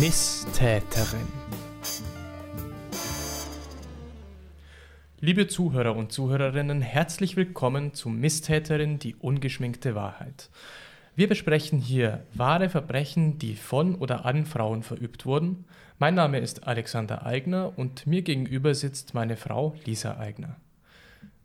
Misstäterin. 0.00 1.28
Liebe 5.20 5.48
Zuhörer 5.48 5.94
und 5.96 6.12
Zuhörerinnen, 6.12 6.80
herzlich 6.80 7.36
willkommen 7.36 7.92
zu 7.92 8.08
Misstäterin, 8.08 8.98
die 8.98 9.14
ungeschminkte 9.16 9.94
Wahrheit. 9.94 10.48
Wir 11.14 11.28
besprechen 11.28 11.78
hier 11.78 12.24
wahre 12.32 12.70
Verbrechen, 12.70 13.38
die 13.38 13.54
von 13.54 13.94
oder 13.94 14.24
an 14.24 14.46
Frauen 14.46 14.82
verübt 14.82 15.26
wurden. 15.26 15.66
Mein 15.98 16.14
Name 16.14 16.38
ist 16.38 16.66
Alexander 16.66 17.26
Eigner 17.26 17.76
und 17.76 18.06
mir 18.06 18.22
gegenüber 18.22 18.74
sitzt 18.74 19.12
meine 19.12 19.36
Frau 19.36 19.76
Lisa 19.84 20.16
Eigner. 20.16 20.56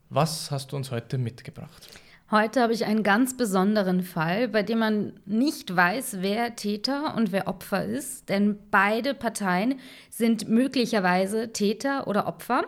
Was 0.10 0.52
hast 0.52 0.72
du 0.72 0.78
uns 0.78 0.92
heute 0.92 1.18
mitgebracht? 1.18 1.90
Heute 2.30 2.62
habe 2.62 2.74
ich 2.74 2.84
einen 2.84 3.04
ganz 3.04 3.38
besonderen 3.38 4.04
Fall, 4.04 4.50
bei 4.50 4.62
dem 4.62 4.80
man 4.80 5.14
nicht 5.26 5.74
weiß, 5.74 6.18
wer 6.20 6.58
Täter 6.58 7.16
und 7.16 7.32
wer 7.32 7.48
Opfer 7.48 7.86
ist, 7.86 8.28
denn 8.28 8.58
beide 8.70 9.14
Parteien 9.14 9.80
sind 10.10 10.50
möglicherweise 10.50 11.54
Täter 11.54 12.06
oder 12.06 12.28
Opfer. 12.28 12.64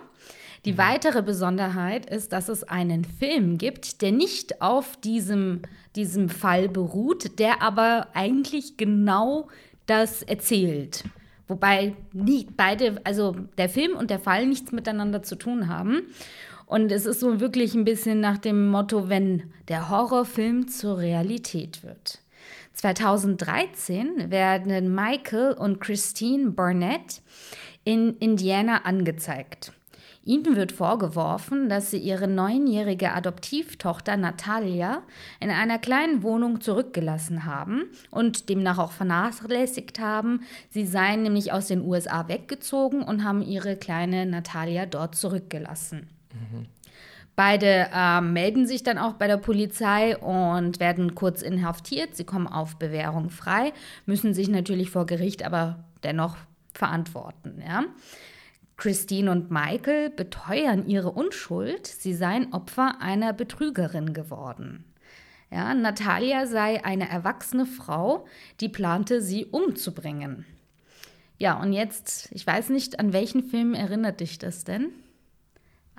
Die 0.63 0.73
mhm. 0.73 0.77
weitere 0.77 1.21
Besonderheit 1.21 2.09
ist, 2.09 2.31
dass 2.31 2.47
es 2.47 2.63
einen 2.63 3.03
Film 3.03 3.57
gibt, 3.57 4.01
der 4.01 4.13
nicht 4.13 4.61
auf 4.61 4.95
diesem, 4.95 5.63
diesem 5.93 6.29
Fall 6.29 6.69
beruht, 6.69 7.37
der 7.37 7.61
aber 7.61 8.07
eigentlich 8.13 8.77
genau 8.77 9.49
das 9.87 10.23
erzählt. 10.23 11.03
Wobei 11.49 11.95
nie, 12.13 12.47
beide, 12.55 13.01
also 13.03 13.35
der 13.57 13.67
Film 13.67 13.97
und 13.97 14.09
der 14.09 14.19
Fall 14.19 14.45
nichts 14.45 14.71
miteinander 14.71 15.21
zu 15.21 15.35
tun 15.35 15.67
haben. 15.67 16.03
Und 16.69 16.91
es 16.91 17.07
ist 17.07 17.19
so 17.19 17.39
wirklich 17.39 17.73
ein 17.73 17.83
bisschen 17.83 18.19
nach 18.19 18.37
dem 18.37 18.67
Motto, 18.67 19.09
wenn 19.09 19.51
der 19.69 19.89
Horrorfilm 19.89 20.67
zur 20.67 20.99
Realität 20.99 21.83
wird. 21.83 22.19
2013 22.73 24.29
werden 24.29 24.93
Michael 24.93 25.53
und 25.53 25.81
Christine 25.81 26.51
Barnett 26.51 27.23
in 27.85 28.15
Indiana 28.17 28.83
angezeigt. 28.83 29.73
Ihnen 30.23 30.55
wird 30.55 30.71
vorgeworfen, 30.71 31.69
dass 31.69 31.89
sie 31.89 31.97
ihre 31.97 32.27
neunjährige 32.27 33.13
Adoptivtochter 33.13 34.15
Natalia 34.15 35.01
in 35.39 35.49
einer 35.49 35.79
kleinen 35.79 36.21
Wohnung 36.21 36.61
zurückgelassen 36.61 37.45
haben 37.45 37.85
und 38.11 38.47
demnach 38.47 38.77
auch 38.77 38.91
vernachlässigt 38.91 39.97
haben. 39.99 40.41
Sie 40.69 40.85
seien 40.85 41.23
nämlich 41.23 41.51
aus 41.51 41.65
den 41.65 41.81
USA 41.81 42.27
weggezogen 42.27 43.01
und 43.01 43.23
haben 43.23 43.41
ihre 43.41 43.75
kleine 43.75 44.27
Natalia 44.27 44.85
dort 44.85 45.15
zurückgelassen. 45.15 46.07
Beide 47.35 47.87
äh, 47.93 48.19
melden 48.19 48.67
sich 48.67 48.83
dann 48.83 48.97
auch 48.97 49.13
bei 49.13 49.27
der 49.27 49.37
Polizei 49.37 50.17
und 50.17 50.81
werden 50.81 51.15
kurz 51.15 51.41
inhaftiert. 51.41 52.15
Sie 52.15 52.25
kommen 52.25 52.47
auf 52.47 52.75
Bewährung 52.75 53.29
frei, 53.29 53.71
müssen 54.05 54.33
sich 54.33 54.49
natürlich 54.49 54.89
vor 54.89 55.05
Gericht 55.05 55.45
aber 55.45 55.85
dennoch 56.03 56.35
verantworten. 56.73 57.63
Ja? 57.65 57.85
Christine 58.75 59.31
und 59.31 59.51
Michael 59.51 60.09
beteuern 60.09 60.85
ihre 60.85 61.11
Unschuld, 61.11 61.87
sie 61.87 62.13
seien 62.13 62.53
Opfer 62.53 63.01
einer 63.01 63.33
Betrügerin 63.33 64.13
geworden. 64.13 64.85
Ja, 65.51 65.73
Natalia 65.73 66.45
sei 66.45 66.83
eine 66.83 67.09
erwachsene 67.09 67.65
Frau, 67.65 68.25
die 68.59 68.69
plante, 68.69 69.21
sie 69.21 69.45
umzubringen. 69.45 70.45
Ja, 71.37 71.59
und 71.59 71.73
jetzt, 71.73 72.29
ich 72.33 72.45
weiß 72.45 72.69
nicht, 72.69 72.99
an 72.99 73.13
welchen 73.13 73.43
Film 73.43 73.73
erinnert 73.73 74.19
dich 74.19 74.37
das 74.37 74.63
denn? 74.63 74.89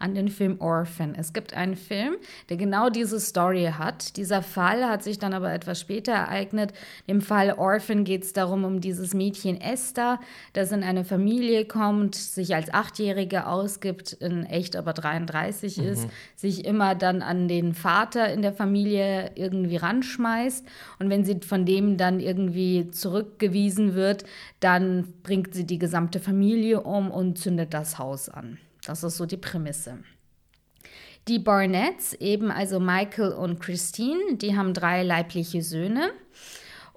An 0.00 0.14
den 0.14 0.28
Film 0.28 0.56
Orphan. 0.60 1.14
Es 1.14 1.32
gibt 1.32 1.54
einen 1.54 1.76
Film, 1.76 2.16
der 2.48 2.56
genau 2.56 2.90
diese 2.90 3.20
Story 3.20 3.72
hat. 3.76 4.16
Dieser 4.16 4.42
Fall 4.42 4.88
hat 4.88 5.02
sich 5.02 5.18
dann 5.18 5.34
aber 5.34 5.52
etwas 5.52 5.80
später 5.80 6.12
ereignet. 6.12 6.72
Im 7.06 7.20
Fall 7.20 7.52
Orphan 7.52 8.04
geht 8.04 8.24
es 8.24 8.32
darum, 8.32 8.64
um 8.64 8.80
dieses 8.80 9.14
Mädchen 9.14 9.60
Esther, 9.60 10.18
das 10.54 10.72
in 10.72 10.82
eine 10.82 11.04
Familie 11.04 11.66
kommt, 11.66 12.14
sich 12.14 12.54
als 12.54 12.72
Achtjährige 12.72 13.46
ausgibt, 13.46 14.14
in 14.14 14.46
echt 14.46 14.74
aber 14.74 14.92
33 14.92 15.76
mhm. 15.76 15.84
ist, 15.84 16.08
sich 16.34 16.64
immer 16.64 16.94
dann 16.94 17.22
an 17.22 17.46
den 17.46 17.74
Vater 17.74 18.32
in 18.32 18.42
der 18.42 18.52
Familie 18.52 19.32
irgendwie 19.34 19.76
ranschmeißt. 19.76 20.66
Und 20.98 21.10
wenn 21.10 21.24
sie 21.24 21.40
von 21.46 21.66
dem 21.66 21.96
dann 21.96 22.20
irgendwie 22.20 22.90
zurückgewiesen 22.90 23.94
wird, 23.94 24.24
dann 24.60 25.12
bringt 25.22 25.54
sie 25.54 25.66
die 25.66 25.78
gesamte 25.78 26.20
Familie 26.20 26.80
um 26.80 27.10
und 27.10 27.38
zündet 27.38 27.74
das 27.74 27.98
Haus 27.98 28.28
an. 28.28 28.58
Das 28.86 29.04
ist 29.04 29.16
so 29.16 29.26
die 29.26 29.36
Prämisse. 29.36 29.98
Die 31.28 31.38
Barnetts, 31.38 32.14
eben 32.14 32.50
also 32.50 32.80
Michael 32.80 33.32
und 33.32 33.60
Christine, 33.60 34.36
die 34.36 34.56
haben 34.56 34.74
drei 34.74 35.02
leibliche 35.02 35.62
Söhne. 35.62 36.12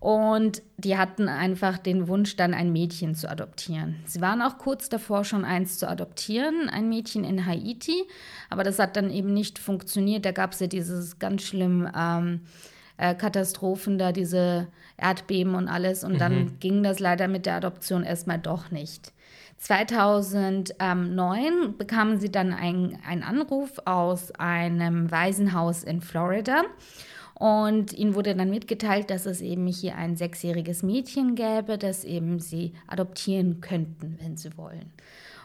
Und 0.04 0.62
die 0.76 0.98
hatten 0.98 1.30
einfach 1.30 1.78
den 1.78 2.10
Wunsch, 2.10 2.36
dann 2.36 2.54
ein 2.54 2.74
Mädchen 2.74 3.16
zu 3.16 3.30
adoptieren. 3.30 4.04
Sie 4.06 4.20
waren 4.20 4.42
auch 4.42 4.58
kurz 4.58 4.90
davor, 4.90 5.24
schon 5.24 5.46
eins 5.46 5.78
zu 5.78 5.88
adoptieren, 5.88 6.68
ein 6.68 6.90
Mädchen 6.90 7.24
in 7.24 7.46
Haiti. 7.46 8.04
Aber 8.50 8.66
das 8.66 8.80
hat 8.80 8.98
dann 8.98 9.10
eben 9.10 9.34
nicht 9.34 9.60
funktioniert. 9.60 10.26
Da 10.26 10.34
gab 10.34 10.52
es 10.52 10.60
ja 10.60 10.68
dieses 10.68 11.20
ganz 11.20 11.44
schlimm 11.44 11.90
ähm, 11.98 12.42
äh, 12.98 13.16
Katastrophen 13.16 13.98
da, 13.98 14.12
diese 14.12 14.68
Erdbeben 14.98 15.56
und 15.56 15.70
alles. 15.70 16.04
Und 16.04 16.16
mhm. 16.16 16.18
dann 16.18 16.60
ging 16.60 16.84
das 16.84 17.00
leider 17.00 17.30
mit 17.30 17.46
der 17.46 17.56
Adoption 17.56 18.04
erstmal 18.04 18.40
doch 18.40 18.72
nicht. 18.72 19.13
2009 19.64 21.78
bekamen 21.78 22.20
sie 22.20 22.30
dann 22.30 22.52
einen 22.52 23.24
Anruf 23.24 23.80
aus 23.86 24.32
einem 24.32 25.10
Waisenhaus 25.10 25.86
in 25.86 26.02
Florida. 26.02 26.64
Und 27.34 27.94
ihnen 27.94 28.14
wurde 28.14 28.36
dann 28.36 28.50
mitgeteilt, 28.50 29.10
dass 29.10 29.26
es 29.26 29.40
eben 29.40 29.66
hier 29.68 29.96
ein 29.96 30.18
sechsjähriges 30.18 30.84
Mädchen 30.84 31.36
gäbe, 31.36 31.78
das 31.78 32.04
eben 32.04 32.40
sie 32.40 32.74
adoptieren 32.88 33.62
könnten, 33.62 34.18
wenn 34.22 34.36
sie 34.36 34.58
wollen. 34.58 34.92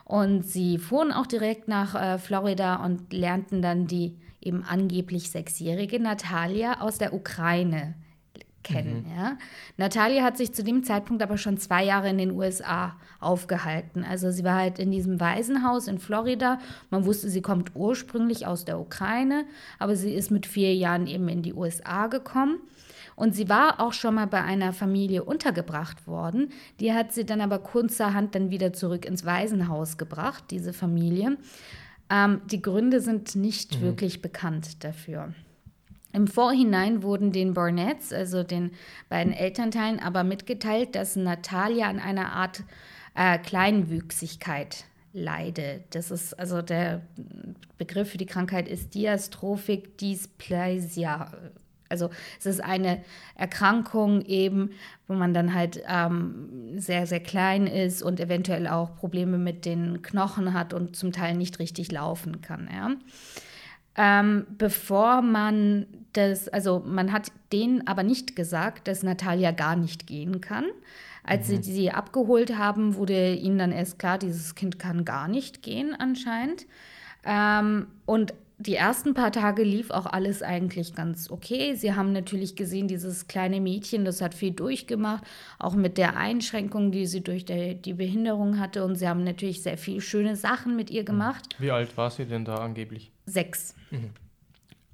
Und 0.04 0.44
sie 0.44 0.78
fuhren 0.78 1.12
auch 1.12 1.26
direkt 1.26 1.68
nach 1.68 1.94
äh, 1.94 2.18
Florida 2.18 2.84
und 2.84 3.12
lernten 3.12 3.62
dann 3.62 3.86
die 3.86 4.16
eben 4.40 4.64
angeblich 4.64 5.30
sechsjährige 5.30 6.00
Natalia 6.00 6.80
aus 6.80 6.98
der 6.98 7.14
Ukraine 7.14 7.94
kennen. 8.62 9.04
Mhm. 9.06 9.16
Ja. 9.16 9.38
Natalia 9.76 10.22
hat 10.22 10.36
sich 10.36 10.52
zu 10.52 10.62
dem 10.62 10.84
Zeitpunkt 10.84 11.22
aber 11.22 11.38
schon 11.38 11.58
zwei 11.58 11.84
Jahre 11.84 12.10
in 12.10 12.18
den 12.18 12.32
USA 12.32 12.96
aufgehalten. 13.20 14.04
Also 14.04 14.30
sie 14.30 14.44
war 14.44 14.56
halt 14.56 14.78
in 14.78 14.90
diesem 14.90 15.20
Waisenhaus 15.20 15.88
in 15.88 15.98
Florida. 15.98 16.58
Man 16.90 17.04
wusste, 17.04 17.28
sie 17.28 17.42
kommt 17.42 17.72
ursprünglich 17.74 18.46
aus 18.46 18.64
der 18.64 18.78
Ukraine, 18.78 19.44
aber 19.78 19.96
sie 19.96 20.12
ist 20.12 20.30
mit 20.30 20.46
vier 20.46 20.74
Jahren 20.74 21.06
eben 21.06 21.28
in 21.28 21.42
die 21.42 21.54
USA 21.54 22.06
gekommen. 22.06 22.58
Und 23.16 23.34
sie 23.34 23.48
war 23.48 23.80
auch 23.80 23.92
schon 23.92 24.14
mal 24.14 24.26
bei 24.26 24.42
einer 24.42 24.72
Familie 24.72 25.24
untergebracht 25.24 26.06
worden. 26.06 26.50
Die 26.78 26.92
hat 26.92 27.12
sie 27.12 27.26
dann 27.26 27.40
aber 27.40 27.58
kurzerhand 27.58 28.36
dann 28.36 28.50
wieder 28.50 28.72
zurück 28.72 29.04
ins 29.04 29.24
Waisenhaus 29.24 29.98
gebracht, 29.98 30.44
diese 30.50 30.72
Familie. 30.72 31.36
Ähm, 32.10 32.40
die 32.48 32.62
Gründe 32.62 33.00
sind 33.00 33.34
nicht 33.34 33.78
mhm. 33.78 33.82
wirklich 33.82 34.22
bekannt 34.22 34.84
dafür. 34.84 35.34
Im 36.18 36.26
Vorhinein 36.26 37.04
wurden 37.04 37.30
den 37.30 37.54
Barnetts, 37.54 38.12
also 38.12 38.42
den 38.42 38.72
beiden 39.08 39.32
Elternteilen, 39.32 40.00
aber 40.00 40.24
mitgeteilt, 40.24 40.96
dass 40.96 41.14
Natalia 41.14 41.88
an 41.88 42.00
einer 42.00 42.32
Art 42.32 42.64
äh, 43.14 43.38
Kleinwüchsigkeit 43.38 44.84
leide. 45.12 45.84
Das 45.90 46.10
ist 46.10 46.36
also 46.36 46.60
der 46.60 47.02
Begriff 47.78 48.10
für 48.10 48.18
die 48.18 48.26
Krankheit 48.26 48.66
ist 48.66 48.96
Diastrophic 48.96 49.96
Dysplasia. 49.98 51.30
Also 51.88 52.10
es 52.40 52.46
ist 52.46 52.64
eine 52.64 53.00
Erkrankung 53.36 54.22
eben, 54.22 54.70
wo 55.06 55.14
man 55.14 55.32
dann 55.32 55.54
halt 55.54 55.80
ähm, 55.88 56.80
sehr, 56.80 57.06
sehr 57.06 57.20
klein 57.20 57.68
ist 57.68 58.02
und 58.02 58.18
eventuell 58.18 58.66
auch 58.66 58.96
Probleme 58.96 59.38
mit 59.38 59.64
den 59.64 60.02
Knochen 60.02 60.52
hat 60.52 60.74
und 60.74 60.96
zum 60.96 61.12
Teil 61.12 61.36
nicht 61.36 61.60
richtig 61.60 61.92
laufen 61.92 62.40
kann. 62.40 62.68
Ja 62.74 62.96
ähm, 63.98 64.46
bevor 64.56 65.22
man 65.22 65.86
das, 66.12 66.48
also 66.48 66.82
man 66.86 67.12
hat 67.12 67.32
denen 67.52 67.86
aber 67.86 68.04
nicht 68.04 68.36
gesagt, 68.36 68.86
dass 68.86 69.02
Natalia 69.02 69.50
gar 69.50 69.76
nicht 69.76 70.06
gehen 70.06 70.40
kann. 70.40 70.64
Als 71.24 71.48
mhm. 71.48 71.62
sie 71.62 71.72
sie 71.72 71.90
abgeholt 71.90 72.56
haben, 72.56 72.94
wurde 72.94 73.34
ihnen 73.34 73.58
dann 73.58 73.72
erst 73.72 73.98
klar, 73.98 74.16
dieses 74.16 74.54
Kind 74.54 74.78
kann 74.78 75.04
gar 75.04 75.26
nicht 75.26 75.62
gehen 75.62 75.94
anscheinend. 75.98 76.66
Ähm, 77.24 77.88
und 78.06 78.32
die 78.60 78.74
ersten 78.74 79.14
paar 79.14 79.30
Tage 79.30 79.62
lief 79.62 79.90
auch 79.90 80.06
alles 80.06 80.42
eigentlich 80.42 80.94
ganz 80.94 81.30
okay. 81.30 81.74
Sie 81.74 81.94
haben 81.94 82.12
natürlich 82.12 82.56
gesehen, 82.56 82.88
dieses 82.88 83.28
kleine 83.28 83.60
Mädchen, 83.60 84.04
das 84.04 84.20
hat 84.20 84.34
viel 84.34 84.52
durchgemacht, 84.52 85.24
auch 85.58 85.74
mit 85.74 85.98
der 85.98 86.16
Einschränkung, 86.16 86.90
die 86.90 87.06
sie 87.06 87.20
durch 87.20 87.44
der, 87.44 87.74
die 87.74 87.94
Behinderung 87.94 88.58
hatte. 88.58 88.84
Und 88.84 88.96
sie 88.96 89.08
haben 89.08 89.22
natürlich 89.22 89.62
sehr 89.62 89.78
viele 89.78 90.00
schöne 90.00 90.34
Sachen 90.34 90.76
mit 90.76 90.90
ihr 90.90 91.04
gemacht. 91.04 91.56
Wie 91.58 91.70
alt 91.70 91.96
war 91.96 92.10
sie 92.10 92.24
denn 92.24 92.44
da 92.44 92.56
angeblich? 92.56 93.12
Sechs. 93.28 93.74
Mhm. 93.90 94.10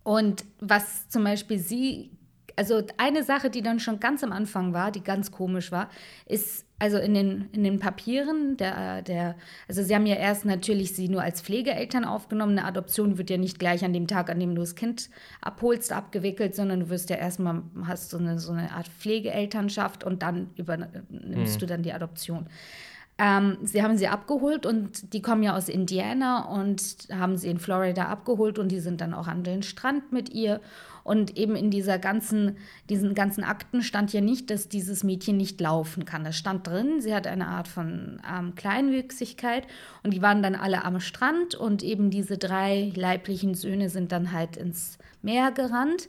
Und 0.02 0.44
was 0.60 1.08
zum 1.08 1.24
Beispiel 1.24 1.58
sie 1.58 2.10
also 2.56 2.82
eine 2.96 3.22
Sache, 3.22 3.50
die 3.50 3.62
dann 3.62 3.80
schon 3.80 4.00
ganz 4.00 4.22
am 4.22 4.32
Anfang 4.32 4.72
war, 4.72 4.90
die 4.90 5.02
ganz 5.02 5.30
komisch 5.30 5.72
war, 5.72 5.88
ist, 6.26 6.64
also 6.78 6.98
in 6.98 7.14
den, 7.14 7.48
in 7.52 7.64
den 7.64 7.78
Papieren, 7.78 8.56
der, 8.56 9.02
der, 9.02 9.36
also 9.68 9.82
sie 9.82 9.94
haben 9.94 10.06
ja 10.06 10.16
erst 10.16 10.44
natürlich 10.44 10.94
sie 10.94 11.08
nur 11.08 11.22
als 11.22 11.40
Pflegeeltern 11.40 12.04
aufgenommen. 12.04 12.58
Eine 12.58 12.66
Adoption 12.66 13.18
wird 13.18 13.30
ja 13.30 13.38
nicht 13.38 13.58
gleich 13.58 13.84
an 13.84 13.92
dem 13.92 14.06
Tag, 14.06 14.30
an 14.30 14.40
dem 14.40 14.54
du 14.54 14.60
das 14.60 14.74
Kind 14.74 15.10
abholst, 15.40 15.92
abgewickelt, 15.92 16.54
sondern 16.54 16.80
du 16.80 16.88
wirst 16.90 17.10
ja 17.10 17.16
erstmal, 17.16 17.62
hast 17.86 18.10
so 18.10 18.18
eine, 18.18 18.38
so 18.38 18.52
eine 18.52 18.72
Art 18.72 18.88
Pflegeelternschaft 18.88 20.04
und 20.04 20.22
dann 20.22 20.50
übernimmst 20.56 21.56
mhm. 21.56 21.60
du 21.60 21.66
dann 21.66 21.82
die 21.82 21.92
Adoption. 21.92 22.48
Ähm, 23.16 23.58
sie 23.62 23.82
haben 23.82 23.96
sie 23.96 24.08
abgeholt 24.08 24.66
und 24.66 25.12
die 25.12 25.22
kommen 25.22 25.44
ja 25.44 25.56
aus 25.56 25.68
Indiana 25.68 26.46
und 26.46 26.82
haben 27.12 27.36
sie 27.36 27.48
in 27.48 27.60
Florida 27.60 28.06
abgeholt 28.06 28.58
und 28.58 28.72
die 28.72 28.80
sind 28.80 29.00
dann 29.00 29.14
auch 29.14 29.28
an 29.28 29.44
den 29.44 29.62
Strand 29.62 30.12
mit 30.12 30.30
ihr. 30.30 30.60
Und 31.04 31.36
eben 31.36 31.54
in 31.54 31.70
dieser 31.70 31.98
ganzen, 31.98 32.56
diesen 32.88 33.14
ganzen 33.14 33.44
Akten 33.44 33.82
stand 33.82 34.12
ja 34.12 34.22
nicht, 34.22 34.50
dass 34.50 34.68
dieses 34.68 35.04
Mädchen 35.04 35.36
nicht 35.36 35.60
laufen 35.60 36.06
kann. 36.06 36.24
Das 36.24 36.36
stand 36.36 36.66
drin, 36.66 37.00
sie 37.00 37.14
hat 37.14 37.26
eine 37.26 37.46
Art 37.46 37.68
von 37.68 38.20
ähm, 38.28 38.54
Kleinwüchsigkeit 38.56 39.66
und 40.02 40.12
die 40.14 40.22
waren 40.22 40.42
dann 40.42 40.54
alle 40.54 40.84
am 40.84 40.98
Strand 40.98 41.54
und 41.54 41.82
eben 41.82 42.10
diese 42.10 42.38
drei 42.38 42.90
leiblichen 42.96 43.54
Söhne 43.54 43.90
sind 43.90 44.12
dann 44.12 44.32
halt 44.32 44.56
ins 44.56 44.98
Meer 45.22 45.52
gerannt 45.52 46.08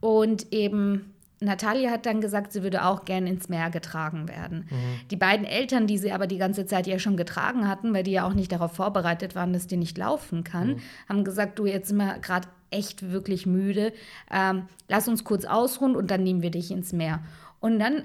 und 0.00 0.52
eben 0.52 1.14
Natalia 1.40 1.90
hat 1.90 2.04
dann 2.04 2.20
gesagt, 2.20 2.52
sie 2.52 2.62
würde 2.62 2.84
auch 2.84 3.06
gerne 3.06 3.30
ins 3.30 3.48
Meer 3.48 3.70
getragen 3.70 4.28
werden. 4.28 4.68
Mhm. 4.70 5.08
Die 5.10 5.16
beiden 5.16 5.46
Eltern, 5.46 5.86
die 5.86 5.96
sie 5.96 6.12
aber 6.12 6.26
die 6.26 6.36
ganze 6.36 6.66
Zeit 6.66 6.86
ja 6.86 6.98
schon 6.98 7.16
getragen 7.16 7.66
hatten, 7.66 7.94
weil 7.94 8.02
die 8.02 8.12
ja 8.12 8.26
auch 8.26 8.34
nicht 8.34 8.52
darauf 8.52 8.72
vorbereitet 8.72 9.34
waren, 9.34 9.54
dass 9.54 9.66
die 9.66 9.78
nicht 9.78 9.96
laufen 9.96 10.44
kann, 10.44 10.74
mhm. 10.74 10.80
haben 11.08 11.24
gesagt, 11.24 11.58
du 11.58 11.64
jetzt 11.64 11.88
sind 11.88 11.96
wir 11.96 12.18
gerade 12.18 12.48
echt 12.70 13.10
wirklich 13.10 13.46
müde, 13.46 13.92
ähm, 14.30 14.64
lass 14.88 15.08
uns 15.08 15.24
kurz 15.24 15.46
ausruhen 15.46 15.96
und 15.96 16.10
dann 16.10 16.22
nehmen 16.22 16.42
wir 16.42 16.50
dich 16.50 16.70
ins 16.70 16.92
Meer. 16.92 17.20
Und 17.58 17.78
dann 17.78 18.04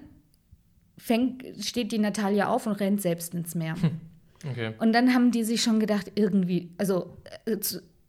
fängt, 0.97 1.43
steht 1.63 1.91
die 1.91 1.99
Natalia 1.99 2.47
auf 2.47 2.67
und 2.67 2.73
rennt 2.73 3.01
selbst 3.01 3.33
ins 3.33 3.53
Meer. 3.53 3.75
Hm. 3.75 3.99
Okay. 4.49 4.73
Und 4.79 4.93
dann 4.93 5.13
haben 5.13 5.31
die 5.31 5.43
sich 5.43 5.61
schon 5.61 5.79
gedacht, 5.79 6.11
irgendwie, 6.15 6.69
also 6.77 7.17
äh, 7.45 7.57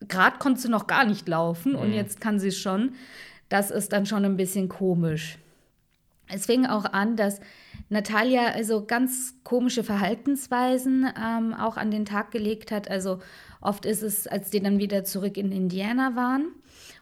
gerade 0.07 0.39
konnte 0.39 0.61
sie 0.61 0.69
noch 0.69 0.87
gar 0.87 1.05
nicht 1.05 1.27
laufen 1.29 1.73
mhm. 1.73 1.79
und 1.79 1.93
jetzt 1.93 2.21
kann 2.21 2.39
sie 2.39 2.53
schon 2.53 2.93
das 3.49 3.71
ist 3.71 3.93
dann 3.93 4.07
schon 4.07 4.25
ein 4.25 4.37
bisschen 4.37 4.69
komisch. 4.69 5.39
Es 6.29 6.47
fing 6.47 6.67
auch 6.67 6.85
an, 6.85 7.17
dass 7.17 7.41
Natalia 7.89 8.47
also 8.49 8.85
ganz 8.85 9.35
komische 9.45 9.85
Verhaltensweisen 9.85 11.07
ähm, 11.21 11.55
auch 11.55 11.77
an 11.77 11.91
den 11.91 12.05
Tag 12.05 12.33
gelegt 12.33 12.73
hat. 12.73 12.91
Also 12.91 13.21
oft 13.61 13.87
ist 13.87 14.03
es, 14.03 14.27
als 14.27 14.51
die 14.51 14.61
dann 14.61 14.79
wieder 14.81 15.05
zurück 15.05 15.37
in 15.37 15.53
Indiana 15.53 16.17
waren 16.17 16.49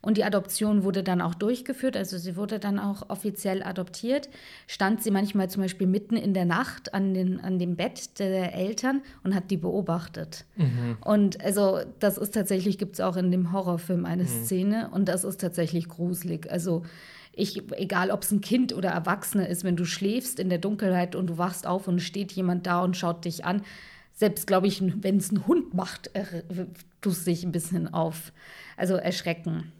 und 0.04 0.18
die 0.18 0.24
Adoption 0.24 0.84
wurde 0.84 1.02
dann 1.02 1.22
auch 1.22 1.34
durchgeführt, 1.34 1.96
also 1.96 2.18
sie 2.18 2.36
wurde 2.36 2.58
dann 2.58 2.78
auch 2.78 3.08
offiziell 3.08 3.62
adoptiert, 3.62 4.28
stand 4.66 5.02
sie 5.02 5.10
manchmal 5.10 5.48
zum 5.48 5.62
Beispiel 5.62 5.86
mitten 5.86 6.16
in 6.16 6.34
der 6.34 6.44
Nacht 6.44 6.92
an, 6.92 7.14
den, 7.14 7.40
an 7.40 7.58
dem 7.58 7.76
Bett 7.76 8.18
der 8.18 8.54
Eltern 8.54 9.00
und 9.22 9.34
hat 9.34 9.50
die 9.50 9.56
beobachtet. 9.56 10.44
Mhm. 10.56 10.98
Und 11.02 11.42
also 11.42 11.80
das 12.00 12.18
ist 12.18 12.34
tatsächlich, 12.34 12.76
gibt 12.76 12.94
es 12.94 13.00
auch 13.00 13.16
in 13.16 13.30
dem 13.30 13.52
Horrorfilm 13.52 14.04
eine 14.04 14.24
mhm. 14.24 14.44
Szene 14.44 14.90
und 14.92 15.08
das 15.08 15.24
ist 15.24 15.40
tatsächlich 15.40 15.88
gruselig. 15.88 16.50
Also 16.50 16.82
ich, 17.32 17.62
egal 17.72 18.10
ob 18.10 18.22
es 18.22 18.30
ein 18.30 18.42
Kind 18.42 18.74
oder 18.74 18.90
Erwachsene 18.90 19.48
ist, 19.48 19.64
wenn 19.64 19.76
du 19.76 19.86
schläfst 19.86 20.38
in 20.38 20.50
der 20.50 20.58
Dunkelheit 20.58 21.16
und 21.16 21.28
du 21.28 21.38
wachst 21.38 21.66
auf 21.66 21.88
und 21.88 22.00
steht 22.00 22.32
jemand 22.32 22.66
da 22.66 22.82
und 22.82 22.96
schaut 22.96 23.24
dich 23.24 23.44
an, 23.44 23.62
selbst 24.12 24.46
glaube 24.46 24.66
ich, 24.66 24.82
wenn 25.02 25.16
es 25.16 25.32
ein 25.32 25.46
Hund 25.46 25.74
macht, 25.74 26.10
tust 27.00 27.26
dich 27.26 27.42
ein 27.42 27.52
bisschen 27.52 27.92
auf, 27.92 28.32
also 28.76 28.94
erschrecken. 28.94 29.72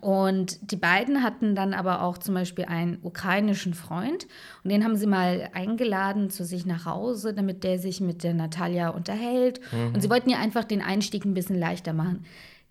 Und 0.00 0.70
die 0.70 0.76
beiden 0.76 1.22
hatten 1.22 1.54
dann 1.54 1.74
aber 1.74 2.02
auch 2.02 2.16
zum 2.16 2.34
Beispiel 2.34 2.64
einen 2.64 2.98
ukrainischen 3.02 3.74
Freund 3.74 4.26
und 4.64 4.70
den 4.70 4.84
haben 4.84 4.96
sie 4.96 5.06
mal 5.06 5.50
eingeladen 5.52 6.30
zu 6.30 6.44
sich 6.44 6.64
nach 6.64 6.86
Hause, 6.86 7.34
damit 7.34 7.62
der 7.62 7.78
sich 7.78 8.00
mit 8.00 8.24
der 8.24 8.32
Natalia 8.32 8.88
unterhält. 8.88 9.60
Mhm. 9.70 9.94
Und 9.94 10.00
sie 10.00 10.08
wollten 10.08 10.30
ja 10.30 10.38
einfach 10.38 10.64
den 10.64 10.80
Einstieg 10.80 11.24
ein 11.24 11.34
bisschen 11.34 11.58
leichter 11.58 11.92
machen. 11.92 12.24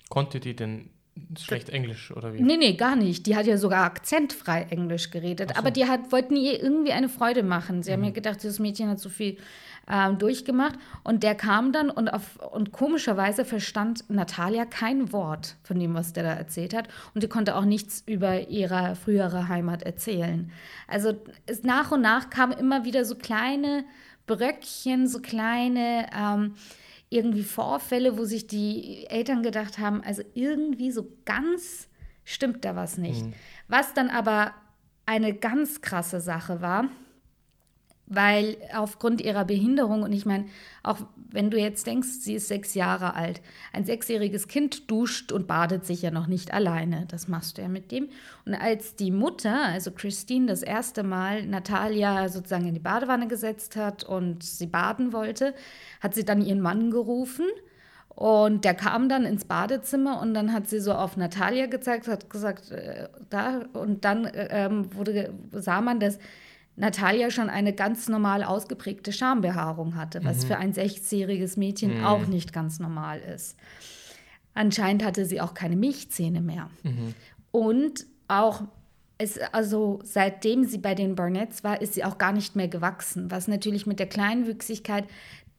Konnte 0.10 0.40
die 0.40 0.56
denn 0.56 0.90
schlecht 1.38 1.70
Englisch 1.70 2.12
oder 2.12 2.34
wie? 2.34 2.42
Nee, 2.42 2.58
nee, 2.58 2.74
gar 2.74 2.96
nicht. 2.96 3.26
Die 3.26 3.36
hat 3.36 3.46
ja 3.46 3.58
sogar 3.58 3.84
akzentfrei 3.84 4.68
Englisch 4.70 5.12
geredet. 5.12 5.50
So. 5.50 5.56
Aber 5.56 5.72
die 5.72 5.86
hat, 5.86 6.12
wollten 6.12 6.36
ihr 6.36 6.62
irgendwie 6.62 6.92
eine 6.92 7.10
Freude 7.10 7.44
machen. 7.44 7.84
Sie 7.84 7.92
mhm. 7.92 7.96
haben 7.96 8.04
ja 8.06 8.10
gedacht, 8.12 8.44
dieses 8.44 8.60
Mädchen 8.60 8.90
hat 8.90 9.00
so 9.00 9.10
viel 9.10 9.38
ähm, 9.90 10.18
durchgemacht. 10.18 10.76
Und 11.04 11.24
der 11.24 11.36
kam 11.36 11.72
dann 11.72 11.90
und, 11.90 12.10
auf, 12.10 12.38
und 12.38 12.72
komischerweise 12.72 13.46
verstand 13.46 14.10
Natalia 14.10 14.66
kein 14.66 15.12
Wort 15.12 15.56
von 15.64 15.80
dem, 15.80 15.94
was 15.94 16.14
der 16.14 16.24
da 16.24 16.34
erzählt 16.34 16.74
hat. 16.74 16.88
Und 17.14 17.22
sie 17.22 17.28
konnte 17.28 17.56
auch 17.56 17.66
nichts 17.66 18.04
über 18.06 18.50
ihre 18.50 18.96
frühere 18.96 19.48
Heimat 19.48 19.84
erzählen. 19.84 20.52
Also 20.88 21.14
es, 21.46 21.64
nach 21.64 21.92
und 21.92 22.02
nach 22.02 22.30
kamen 22.30 22.54
immer 22.54 22.86
wieder 22.86 23.06
so 23.06 23.16
kleine 23.16 23.84
Bröckchen, 24.28 25.08
so 25.08 25.20
kleine 25.20 26.08
ähm, 26.18 26.54
irgendwie 27.12 27.44
Vorfälle, 27.44 28.18
wo 28.18 28.24
sich 28.24 28.48
die 28.48 29.06
Eltern 29.08 29.44
gedacht 29.44 29.78
haben, 29.78 30.02
also 30.02 30.24
irgendwie 30.34 30.92
so 30.92 31.06
ganz 31.26 31.90
stimmt 32.24 32.64
da 32.66 32.76
was 32.76 32.98
nicht. 32.98 33.26
Mhm. 33.26 33.34
Was 33.68 33.94
dann 33.94 34.10
aber 34.10 34.54
eine 35.06 35.34
ganz 35.34 35.82
krasse 35.82 36.22
Sache 36.22 36.62
war, 36.62 36.86
weil 38.14 38.58
aufgrund 38.76 39.22
ihrer 39.22 39.46
Behinderung, 39.46 40.04
und 40.04 40.12
ich 40.12 40.26
meine, 40.26 40.46
auch 40.84 40.98
wenn 41.32 41.50
du 41.50 41.58
jetzt 41.58 41.88
denkst, 41.88 42.10
sie 42.20 42.36
ist 42.36 42.50
sechs 42.50 42.74
Jahre 42.74 43.16
alt, 43.16 43.42
ein 43.72 43.86
sechsjähriges 43.86 44.50
Kind 44.50 44.92
duscht 44.92 45.32
und 45.32 45.48
badet 45.48 45.86
sich 45.86 46.02
ja 46.02 46.12
noch 46.12 46.28
nicht 46.28 46.54
alleine. 46.54 47.06
Das 47.08 47.30
machst 47.30 47.58
du 47.58 47.62
ja 47.62 47.70
mit 47.70 47.90
dem. 47.92 48.10
Und 48.46 48.54
als 48.54 48.98
die 48.98 49.12
Mutter, 49.12 49.64
also 49.64 49.92
Christine, 49.92 50.48
das 50.48 50.62
erste 50.62 51.04
Mal 51.04 51.46
Natalia 51.46 52.28
sozusagen 52.28 52.68
in 52.68 52.74
die 52.74 52.82
Badewanne 52.82 53.30
gesetzt 53.30 53.78
hat 53.78 54.04
und 54.04 54.44
sie 54.44 54.68
baden 54.68 55.14
wollte, 55.14 55.54
hat 56.02 56.14
sie 56.14 56.26
dann 56.26 56.42
ihren 56.42 56.60
Mann 56.60 56.92
gerufen. 56.92 57.46
Und 58.10 58.66
der 58.66 58.74
kam 58.74 59.08
dann 59.08 59.24
ins 59.24 59.46
Badezimmer 59.46 60.22
und 60.22 60.34
dann 60.34 60.52
hat 60.52 60.68
sie 60.68 60.82
so 60.82 60.92
auf 60.92 61.16
Natalia 61.16 61.68
gezeigt, 61.68 62.10
hat 62.10 62.30
gesagt, 62.30 62.70
äh, 62.72 63.08
da. 63.30 63.62
Und 63.72 64.04
dann 64.04 64.26
äh, 64.26 64.66
ähm, 64.66 64.94
wurde, 64.94 65.34
sah 65.54 65.80
man, 65.80 66.02
dass 66.02 66.20
Natalia 66.76 67.30
schon 67.32 67.50
eine 67.50 67.74
ganz 67.74 68.08
normal 68.08 68.44
ausgeprägte 68.44 69.12
Schambehaarung 69.12 69.96
hatte, 69.96 70.24
was 70.24 70.44
mhm. 70.44 70.48
für 70.48 70.58
ein 70.58 70.74
sechsjähriges 70.74 71.58
Mädchen 71.58 72.00
mhm. 72.00 72.06
auch 72.06 72.28
nicht 72.28 72.54
ganz 72.54 72.80
normal 72.80 73.20
ist. 73.20 73.58
Anscheinend 74.54 75.04
hatte 75.04 75.26
sie 75.26 75.42
auch 75.42 75.54
keine 75.54 75.76
Milchzähne 75.76 76.42
mehr. 76.42 76.70
Mhm. 76.84 77.14
Und 77.52 78.06
auch 78.28 78.64
es, 79.18 79.38
also 79.52 80.00
seitdem 80.04 80.66
sie 80.66 80.80
bei 80.80 80.96
den 80.96 81.16
Barnetts 81.16 81.64
war, 81.64 81.82
ist 81.82 81.94
sie 81.94 82.04
auch 82.04 82.18
gar 82.18 82.34
nicht 82.34 82.56
mehr 82.56 82.68
gewachsen, 82.68 83.30
was 83.30 83.48
natürlich 83.48 83.86
mit 83.86 84.00
der 84.00 84.08
Kleinwüchsigkeit. 84.08 85.06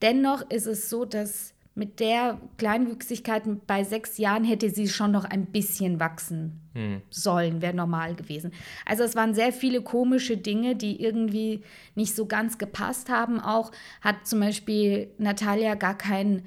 Dennoch 0.01 0.43
ist 0.51 0.67
es 0.67 0.91
so, 0.91 1.05
dass 1.05 1.55
mit 1.75 2.01
der 2.01 2.39
Kleinwüchsigkeit 2.59 3.45
bei 3.67 3.83
sechs 3.83 4.19
Jahren 4.19 4.45
hätte 4.45 4.69
sie 4.69 4.89
schon 4.89 5.11
noch 5.11 5.25
ein 5.25 5.47
bisschen 5.47 6.01
wachsen 6.01 6.61
hm. 6.75 7.01
sollen, 7.09 7.63
wäre 7.63 7.75
normal 7.75 8.15
gewesen. 8.15 8.53
Also 8.85 9.05
es 9.05 9.17
waren 9.17 9.35
sehr 9.35 9.53
viele 9.53 9.81
komische 9.81 10.37
Dinge, 10.37 10.77
die 10.77 11.01
irgendwie 11.03 11.63
nicht 11.95 12.15
so 12.15 12.27
ganz 12.27 12.59
gepasst 12.59 13.09
haben. 13.09 13.41
Auch 13.41 13.73
hat 14.03 14.27
zum 14.27 14.41
Beispiel 14.41 15.09
Natalia 15.17 15.75
gar 15.75 15.97
keinen 15.97 16.43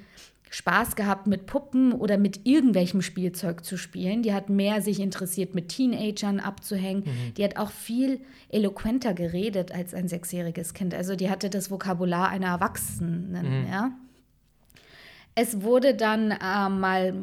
Spaß 0.52 0.96
gehabt, 0.96 1.28
mit 1.28 1.48
Puppen 1.48 1.92
oder 1.92 2.18
mit 2.18 2.42
irgendwelchem 2.46 3.02
Spielzeug 3.02 3.66
zu 3.66 3.78
spielen. 3.78 4.22
Die 4.22 4.34
hat 4.34 4.50
mehr 4.50 4.82
sich 4.82 5.00
interessiert, 5.00 5.54
mit 5.54 5.70
Teenagern 5.70 6.40
abzuhängen. 6.40 7.04
Mhm. 7.04 7.34
Die 7.34 7.44
hat 7.44 7.58
auch 7.58 7.72
viel 7.72 8.22
eloquenter 8.50 9.14
geredet 9.14 9.74
als 9.74 9.94
ein 9.94 10.08
sechsjähriges 10.08 10.74
Kind. 10.74 10.94
Also 10.94 11.16
die 11.16 11.30
hatte 11.30 11.50
das 11.50 11.72
Vokabular 11.72 12.30
einer 12.30 12.48
Erwachsenen, 12.48 13.32
mhm. 13.32 13.68
ja. 13.70 13.92
Es 15.38 15.62
wurde 15.62 15.94
dann 15.94 16.32
äh, 16.32 16.70
mal, 16.70 17.14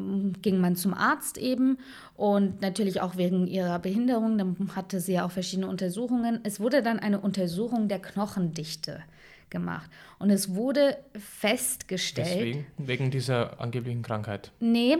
ging 0.42 0.60
man 0.60 0.76
zum 0.76 0.92
Arzt 0.92 1.38
eben 1.38 1.78
und 2.14 2.60
natürlich 2.60 3.00
auch 3.00 3.16
wegen 3.16 3.46
ihrer 3.46 3.78
Behinderung, 3.78 4.36
dann 4.36 4.56
hatte 4.76 5.00
sie 5.00 5.14
ja 5.14 5.24
auch 5.24 5.30
verschiedene 5.30 5.66
Untersuchungen. 5.66 6.40
Es 6.42 6.60
wurde 6.60 6.82
dann 6.82 6.98
eine 6.98 7.20
Untersuchung 7.20 7.88
der 7.88 8.00
Knochendichte 8.00 9.02
gemacht 9.48 9.90
und 10.18 10.30
es 10.30 10.54
wurde 10.54 10.98
festgestellt. 11.18 12.28
Deswegen? 12.28 12.66
Wegen 12.76 13.10
dieser 13.10 13.58
angeblichen 13.60 14.02
Krankheit? 14.02 14.52
Nee. 14.60 14.98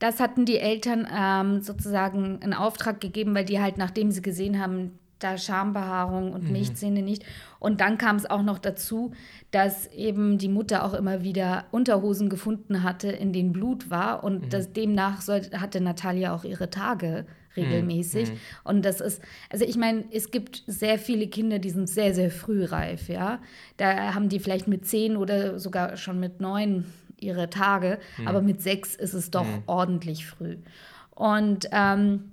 Das 0.00 0.18
hatten 0.18 0.46
die 0.46 0.58
Eltern 0.58 1.06
ähm, 1.14 1.60
sozusagen 1.60 2.40
in 2.40 2.54
Auftrag 2.54 3.00
gegeben, 3.00 3.34
weil 3.34 3.44
die 3.44 3.60
halt, 3.60 3.76
nachdem 3.76 4.10
sie 4.10 4.22
gesehen 4.22 4.58
haben, 4.58 4.98
da 5.20 5.38
Schambehaarung 5.38 6.32
und 6.32 6.44
mhm. 6.44 6.52
Milchzähne 6.52 7.02
nicht. 7.02 7.24
Und 7.58 7.80
dann 7.80 7.98
kam 7.98 8.16
es 8.16 8.28
auch 8.28 8.42
noch 8.42 8.58
dazu, 8.58 9.12
dass 9.50 9.86
eben 9.88 10.38
die 10.38 10.48
Mutter 10.48 10.84
auch 10.84 10.94
immer 10.94 11.22
wieder 11.22 11.66
Unterhosen 11.70 12.28
gefunden 12.28 12.82
hatte, 12.82 13.08
in 13.08 13.32
denen 13.32 13.52
Blut 13.52 13.90
war. 13.90 14.24
Und 14.24 14.46
mhm. 14.46 14.50
das, 14.50 14.72
demnach 14.72 15.20
sollte, 15.20 15.60
hatte 15.60 15.80
Natalia 15.80 16.34
auch 16.34 16.44
ihre 16.44 16.70
Tage 16.70 17.26
regelmäßig. 17.56 18.30
Mhm. 18.30 18.36
Und 18.64 18.84
das 18.84 19.00
ist, 19.00 19.20
also 19.50 19.64
ich 19.64 19.76
meine, 19.76 20.04
es 20.12 20.30
gibt 20.30 20.62
sehr 20.66 20.98
viele 20.98 21.26
Kinder, 21.26 21.58
die 21.58 21.70
sind 21.70 21.88
sehr, 21.88 22.14
sehr 22.14 22.30
früh 22.30 22.64
reif, 22.64 23.08
ja. 23.08 23.40
Da 23.76 24.14
haben 24.14 24.28
die 24.28 24.38
vielleicht 24.38 24.68
mit 24.68 24.86
zehn 24.86 25.16
oder 25.16 25.58
sogar 25.58 25.96
schon 25.96 26.20
mit 26.20 26.40
neun 26.40 26.84
ihre 27.18 27.50
Tage, 27.50 27.98
mhm. 28.18 28.28
aber 28.28 28.40
mit 28.40 28.62
sechs 28.62 28.94
ist 28.94 29.14
es 29.14 29.30
doch 29.30 29.44
mhm. 29.44 29.62
ordentlich 29.66 30.26
früh. 30.26 30.56
Und 31.10 31.68
ähm, 31.72 32.29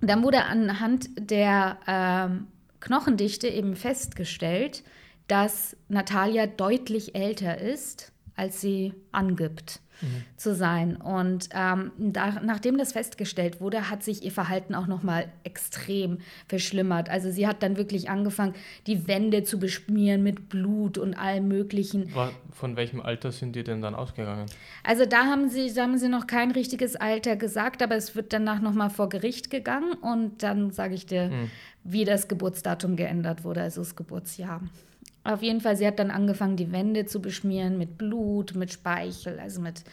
Dann 0.00 0.22
wurde 0.22 0.44
anhand 0.44 1.08
der 1.18 1.78
ähm, 1.86 2.46
Knochendichte 2.80 3.48
eben 3.48 3.74
festgestellt, 3.74 4.84
dass 5.26 5.76
Natalia 5.88 6.46
deutlich 6.46 7.14
älter 7.14 7.58
ist, 7.58 8.12
als 8.36 8.60
sie 8.60 8.94
angibt 9.12 9.80
mhm. 10.00 10.24
zu 10.36 10.54
sein. 10.54 10.96
Und 10.96 11.48
ähm, 11.54 11.92
da, 11.98 12.40
nachdem 12.42 12.78
das 12.78 12.92
festgestellt 12.92 13.60
wurde, 13.60 13.90
hat 13.90 14.02
sich 14.02 14.24
ihr 14.24 14.32
Verhalten 14.32 14.74
auch 14.74 14.86
noch 14.86 15.02
mal 15.02 15.28
extrem 15.44 16.18
verschlimmert. 16.46 17.08
Also 17.08 17.30
sie 17.30 17.46
hat 17.46 17.62
dann 17.62 17.76
wirklich 17.76 18.10
angefangen, 18.10 18.54
die 18.86 19.06
Wände 19.08 19.42
zu 19.42 19.58
beschmieren 19.58 20.22
mit 20.22 20.48
Blut 20.48 20.98
und 20.98 21.14
allem 21.14 21.48
Möglichen. 21.48 22.10
Von 22.52 22.76
welchem 22.76 23.00
Alter 23.00 23.32
sind 23.32 23.54
die 23.56 23.64
denn 23.64 23.80
dann 23.82 23.94
ausgegangen? 23.94 24.46
Also 24.84 25.04
da 25.06 25.26
haben 25.26 25.48
sie, 25.48 25.72
da 25.72 25.82
haben 25.82 25.98
sie 25.98 26.08
noch 26.08 26.26
kein 26.26 26.50
richtiges 26.50 26.96
Alter 26.96 27.36
gesagt, 27.36 27.82
aber 27.82 27.96
es 27.96 28.14
wird 28.14 28.32
danach 28.32 28.60
noch 28.60 28.74
mal 28.74 28.90
vor 28.90 29.08
Gericht 29.08 29.50
gegangen 29.50 29.92
und 29.94 30.42
dann 30.42 30.70
sage 30.70 30.94
ich 30.94 31.06
dir, 31.06 31.28
mhm. 31.28 31.50
wie 31.84 32.04
das 32.04 32.28
Geburtsdatum 32.28 32.96
geändert 32.96 33.44
wurde, 33.44 33.62
also 33.62 33.80
das 33.80 33.96
Geburtsjahr. 33.96 34.60
Auf 35.28 35.42
jeden 35.42 35.60
Fall, 35.60 35.76
sie 35.76 35.86
hat 35.86 35.98
dann 35.98 36.10
angefangen, 36.10 36.56
die 36.56 36.72
Wände 36.72 37.04
zu 37.04 37.20
beschmieren 37.20 37.76
mit 37.76 37.98
Blut, 37.98 38.54
mit 38.54 38.72
Speichel, 38.72 39.38
also 39.38 39.60
mit, 39.60 39.84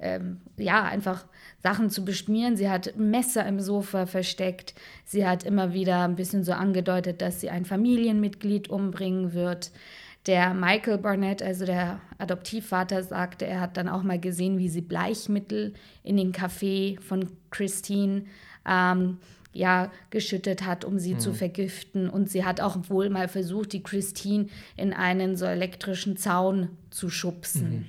ähm, 0.00 0.40
ja, 0.56 0.82
einfach 0.82 1.24
Sachen 1.62 1.88
zu 1.88 2.04
beschmieren. 2.04 2.56
Sie 2.56 2.68
hat 2.68 2.96
Messer 2.96 3.46
im 3.46 3.60
Sofa 3.60 4.06
versteckt. 4.06 4.74
Sie 5.04 5.24
hat 5.24 5.44
immer 5.44 5.72
wieder 5.72 6.02
ein 6.02 6.16
bisschen 6.16 6.42
so 6.42 6.50
angedeutet, 6.50 7.22
dass 7.22 7.40
sie 7.40 7.48
ein 7.48 7.64
Familienmitglied 7.64 8.68
umbringen 8.68 9.34
wird. 9.34 9.70
Der 10.26 10.52
Michael 10.52 10.98
Barnett, 10.98 11.44
also 11.44 11.64
der 11.64 12.00
Adoptivvater, 12.18 13.04
sagte, 13.04 13.46
er 13.46 13.60
hat 13.60 13.76
dann 13.76 13.88
auch 13.88 14.02
mal 14.02 14.18
gesehen, 14.18 14.58
wie 14.58 14.68
sie 14.68 14.80
Bleichmittel 14.80 15.74
in 16.02 16.16
den 16.16 16.32
Kaffee 16.32 16.98
von 17.00 17.28
Christine 17.52 18.24
ähm, 18.68 19.18
ja, 19.56 19.90
geschüttet 20.10 20.64
hat, 20.64 20.84
um 20.84 20.98
sie 20.98 21.14
mhm. 21.14 21.20
zu 21.20 21.32
vergiften. 21.32 22.08
Und 22.08 22.30
sie 22.30 22.44
hat 22.44 22.60
auch 22.60 22.76
wohl 22.88 23.10
mal 23.10 23.28
versucht, 23.28 23.72
die 23.72 23.82
Christine 23.82 24.46
in 24.76 24.92
einen 24.92 25.36
so 25.36 25.46
elektrischen 25.46 26.16
Zaun 26.16 26.68
zu 26.90 27.10
schubsen. 27.10 27.70
Mhm. 27.70 27.86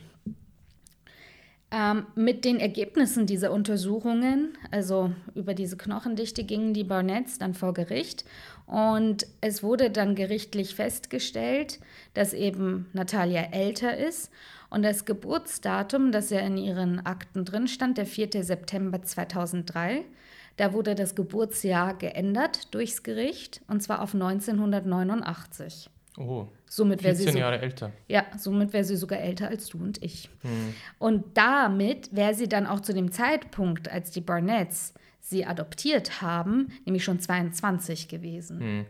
Ähm, 1.70 2.06
mit 2.16 2.46
den 2.46 2.62
Ergebnissen 2.62 3.26
dieser 3.26 3.52
Untersuchungen, 3.52 4.58
also 4.72 5.12
über 5.36 5.54
diese 5.54 5.76
Knochendichte, 5.76 6.46
gingen 6.46 6.74
die 6.74 6.86
Barnetts 6.86 7.40
dann 7.40 7.54
vor 7.54 7.74
Gericht. 7.74 8.24
Und 8.68 9.28
es 9.42 9.64
wurde 9.64 9.90
dann 9.90 10.16
gerichtlich 10.16 10.76
festgestellt, 10.76 11.80
dass 12.14 12.34
eben 12.34 12.88
Natalia 12.94 13.50
älter 13.52 13.98
ist. 13.98 14.32
Und 14.70 14.84
das 14.84 15.04
Geburtsdatum, 15.04 16.12
das 16.12 16.30
ja 16.30 16.40
in 16.40 16.58
ihren 16.58 17.06
Akten 17.06 17.44
drin 17.44 17.68
stand, 17.68 17.98
der 17.98 18.06
4. 18.06 18.44
September 18.44 19.02
2003, 19.02 20.06
da 20.58 20.74
wurde 20.74 20.96
das 20.96 21.16
Geburtsjahr 21.16 21.94
geändert 21.94 22.74
durchs 22.74 23.04
Gericht 23.04 23.62
und 23.68 23.82
zwar 23.82 24.02
auf 24.02 24.14
1989. 24.14 25.90
Oh. 26.18 26.48
Somit 26.70 27.02
14 27.02 27.34
so, 27.34 27.38
Jahre 27.38 27.62
älter. 27.62 27.92
Ja, 28.08 28.26
somit 28.38 28.74
wäre 28.74 28.84
sie 28.84 28.96
sogar 28.96 29.20
älter 29.20 29.48
als 29.48 29.68
du 29.70 29.78
und 29.78 30.04
ich. 30.04 30.30
Hm. 30.42 30.74
Und 30.98 31.38
damit 31.38 32.14
wäre 32.14 32.34
sie 32.34 32.50
dann 32.50 32.66
auch 32.66 32.82
zu 32.82 32.94
dem 32.94 33.12
Zeitpunkt, 33.12 33.90
als 33.90 34.12
die 34.12 34.22
Barnetts 34.22 34.94
sie 35.22 35.46
adoptiert 35.46 36.22
haben, 36.22 36.72
nämlich 36.86 37.04
schon 37.04 37.20
22 37.20 38.08
gewesen. 38.08 38.60
Hm. 38.60 38.86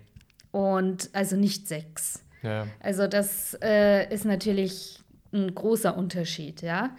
Und 0.51 1.09
also 1.13 1.35
nicht 1.35 1.67
sechs. 1.67 2.23
Ja. 2.43 2.67
Also 2.79 3.07
das 3.07 3.57
äh, 3.61 4.11
ist 4.11 4.25
natürlich 4.25 5.03
ein 5.33 5.53
großer 5.53 5.97
Unterschied, 5.97 6.61
ja. 6.61 6.95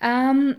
Ähm, 0.00 0.56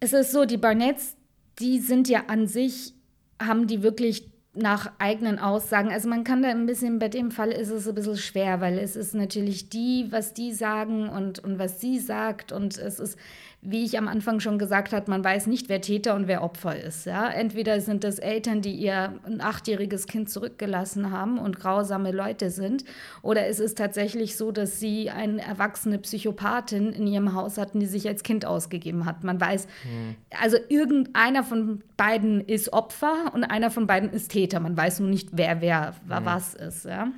es 0.00 0.12
ist 0.12 0.32
so, 0.32 0.44
die 0.44 0.56
Barnetts, 0.56 1.16
die 1.58 1.78
sind 1.78 2.08
ja 2.08 2.24
an 2.28 2.46
sich, 2.46 2.94
haben 3.40 3.66
die 3.66 3.82
wirklich 3.82 4.28
nach 4.56 4.92
eigenen 4.98 5.38
Aussagen, 5.38 5.90
also 5.90 6.08
man 6.08 6.22
kann 6.22 6.42
da 6.42 6.48
ein 6.48 6.66
bisschen, 6.66 7.00
bei 7.00 7.08
dem 7.08 7.32
Fall 7.32 7.50
ist 7.50 7.70
es 7.70 7.88
ein 7.88 7.94
bisschen 7.94 8.16
schwer, 8.16 8.60
weil 8.60 8.78
es 8.78 8.94
ist 8.94 9.14
natürlich 9.14 9.68
die, 9.68 10.06
was 10.10 10.32
die 10.32 10.52
sagen 10.52 11.08
und, 11.08 11.40
und 11.40 11.58
was 11.58 11.80
sie 11.80 11.98
sagt. 11.98 12.52
Und 12.52 12.78
es 12.78 13.00
ist 13.00 13.18
wie 13.66 13.84
ich 13.84 13.96
am 13.96 14.08
Anfang 14.08 14.40
schon 14.40 14.58
gesagt 14.58 14.92
habe, 14.92 15.10
man 15.10 15.24
weiß 15.24 15.46
nicht, 15.46 15.70
wer 15.70 15.80
Täter 15.80 16.14
und 16.14 16.28
wer 16.28 16.42
Opfer 16.42 16.78
ist. 16.78 17.06
Ja? 17.06 17.28
Entweder 17.30 17.80
sind 17.80 18.04
das 18.04 18.18
Eltern, 18.18 18.60
die 18.60 18.74
ihr 18.74 19.14
ein 19.24 19.40
achtjähriges 19.40 20.06
Kind 20.06 20.28
zurückgelassen 20.28 21.10
haben 21.10 21.38
und 21.38 21.58
grausame 21.58 22.12
Leute 22.12 22.50
sind, 22.50 22.84
oder 23.22 23.46
es 23.46 23.60
ist 23.60 23.78
tatsächlich 23.78 24.36
so, 24.36 24.52
dass 24.52 24.78
sie 24.78 25.10
eine 25.10 25.40
erwachsene 25.40 25.98
Psychopathin 25.98 26.92
in 26.92 27.06
ihrem 27.06 27.34
Haus 27.34 27.56
hatten, 27.56 27.80
die 27.80 27.86
sich 27.86 28.06
als 28.06 28.22
Kind 28.22 28.44
ausgegeben 28.44 29.06
hat. 29.06 29.24
Man 29.24 29.40
weiß, 29.40 29.66
mhm. 29.84 30.16
also 30.42 30.58
irgendeiner 30.68 31.42
von 31.42 31.82
beiden 31.96 32.42
ist 32.42 32.72
Opfer 32.72 33.32
und 33.32 33.44
einer 33.44 33.70
von 33.70 33.86
beiden 33.86 34.10
ist 34.10 34.30
Täter. 34.30 34.60
Man 34.60 34.76
weiß 34.76 35.00
nur 35.00 35.08
nicht, 35.08 35.30
wer 35.32 35.62
wer 35.62 35.94
mhm. 36.04 36.24
was 36.24 36.54
ist. 36.54 36.84
Ja? 36.84 37.08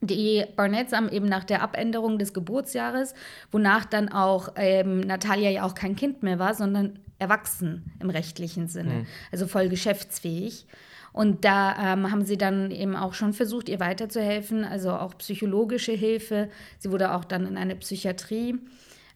Die 0.00 0.44
Barnetts 0.56 0.92
haben 0.92 1.08
eben 1.10 1.26
nach 1.26 1.44
der 1.44 1.62
Abänderung 1.62 2.18
des 2.18 2.32
Geburtsjahres, 2.32 3.14
wonach 3.52 3.84
dann 3.84 4.08
auch 4.08 4.50
ähm, 4.56 5.00
Natalia 5.00 5.50
ja 5.50 5.64
auch 5.64 5.74
kein 5.74 5.96
Kind 5.96 6.22
mehr 6.22 6.38
war, 6.38 6.54
sondern 6.54 6.98
erwachsen 7.18 7.92
im 8.00 8.08
rechtlichen 8.10 8.66
Sinne, 8.66 8.94
mhm. 8.94 9.06
also 9.30 9.46
voll 9.46 9.68
geschäftsfähig. 9.68 10.66
Und 11.12 11.44
da 11.44 11.92
ähm, 11.92 12.10
haben 12.10 12.24
sie 12.24 12.38
dann 12.38 12.70
eben 12.70 12.96
auch 12.96 13.14
schon 13.14 13.32
versucht, 13.32 13.68
ihr 13.68 13.80
weiterzuhelfen, 13.80 14.64
also 14.64 14.92
auch 14.92 15.18
psychologische 15.18 15.92
Hilfe. 15.92 16.48
Sie 16.78 16.90
wurde 16.90 17.12
auch 17.14 17.24
dann 17.24 17.46
in 17.46 17.56
eine 17.56 17.74
Psychiatrie 17.76 18.58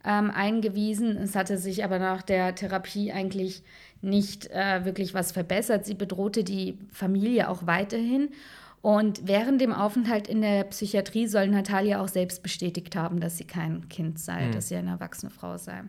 ähm, 0.05 0.31
eingewiesen. 0.31 1.17
Es 1.17 1.37
hatte 1.37 1.57
sich 1.57 1.85
aber 1.85 1.99
nach 1.99 2.23
der 2.23 2.55
Therapie 2.55 3.13
eigentlich 3.13 3.63
nicht 4.03 4.51
äh, 4.51 4.85
wirklich 4.85 5.15
was 5.15 5.33
verbessert. 5.33 5.87
Sie 5.87 5.95
bedrohte 5.95 6.45
die 6.45 6.79
Familie 6.93 7.49
auch 7.49 7.67
weiterhin. 7.67 8.31
Und 8.85 9.27
während 9.27 9.63
dem 9.63 9.73
Aufenthalt 9.73 10.29
in 10.29 10.43
der 10.43 10.63
Psychiatrie 10.65 11.27
soll 11.27 11.49
Natalia 11.49 12.03
auch 12.03 12.09
selbst 12.09 12.43
bestätigt 12.43 12.95
haben, 12.97 13.19
dass 13.19 13.39
sie 13.39 13.47
kein 13.47 13.89
Kind 13.89 14.19
sei, 14.19 14.49
mhm. 14.49 14.53
dass 14.53 14.69
sie 14.69 14.77
eine 14.77 14.91
erwachsene 14.91 15.31
Frau 15.31 15.57
sei. 15.57 15.85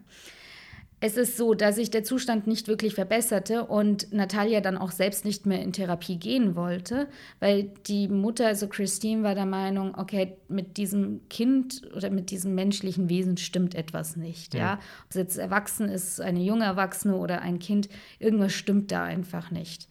Es 1.02 1.18
ist 1.18 1.36
so, 1.36 1.56
dass 1.56 1.76
sich 1.76 1.92
der 1.92 2.06
Zustand 2.06 2.48
nicht 2.48 2.70
wirklich 2.70 2.96
verbesserte 2.96 3.66
und 3.66 4.14
Natalia 4.14 4.62
dann 4.62 4.78
auch 4.78 4.92
selbst 4.92 5.26
nicht 5.26 5.46
mehr 5.46 5.62
in 5.62 5.74
Therapie 5.74 6.16
gehen 6.16 6.56
wollte, 6.56 7.10
weil 7.42 7.64
die 7.86 8.08
Mutter, 8.08 8.48
also 8.48 8.70
Christine, 8.70 9.24
war 9.24 9.36
der 9.36 9.46
Meinung, 9.46 9.96
okay, 9.98 10.38
mit 10.48 10.78
diesem 10.78 11.28
Kind 11.28 11.82
oder 11.98 12.10
mit 12.10 12.32
diesem 12.32 12.56
menschlichen 12.56 13.10
Wesen 13.10 13.36
stimmt 13.36 13.76
etwas 13.76 14.16
nicht. 14.16 14.54
Ja. 14.54 14.60
ja? 14.60 14.74
Ob 14.76 15.10
es 15.10 15.16
jetzt 15.18 15.38
erwachsen 15.38 15.90
ist, 15.90 16.22
eine 16.22 16.40
junge 16.40 16.64
Erwachsene 16.64 17.18
oder 17.18 17.42
ein 17.42 17.60
Kind, 17.60 17.90
irgendwas 18.20 18.54
stimmt 18.54 18.90
da 18.94 19.04
einfach 19.04 19.52
nicht. 19.52 19.90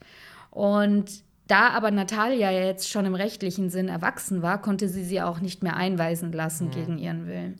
Und 0.49 1.23
da 1.47 1.69
aber 1.69 1.91
Natalia 1.91 2.51
ja 2.51 2.65
jetzt 2.65 2.89
schon 2.89 3.05
im 3.05 3.15
rechtlichen 3.15 3.69
Sinn 3.69 3.87
erwachsen 3.87 4.41
war, 4.41 4.61
konnte 4.61 4.87
sie 4.87 5.03
sie 5.03 5.21
auch 5.21 5.39
nicht 5.39 5.63
mehr 5.63 5.75
einweisen 5.75 6.31
lassen 6.31 6.67
mhm. 6.67 6.71
gegen 6.71 6.97
ihren 6.97 7.27
Willen. 7.27 7.59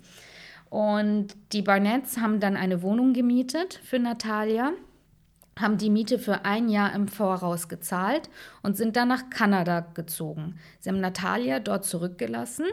Und 0.70 1.36
die 1.54 1.62
Barnetts 1.62 2.18
haben 2.18 2.40
dann 2.40 2.58
eine 2.58 2.82
Wohnung 2.82 3.14
gemietet 3.14 3.80
für 3.84 4.00
Natalia, 4.00 4.72
haben 5.58 5.78
die 5.78 5.90
Miete 5.90 6.20
für 6.20 6.44
ein 6.44 6.68
Jahr 6.68 6.94
im 6.94 7.08
Voraus 7.08 7.70
gezahlt 7.70 8.30
und 8.62 8.76
sind 8.76 8.98
dann 8.98 9.08
nach 9.08 9.30
Kanada 9.30 9.82
gezogen. 9.94 10.56
Sie 10.80 10.90
haben 10.90 11.00
Natalia 11.00 11.60
dort 11.60 11.86
zurückgelassen. 11.86 12.66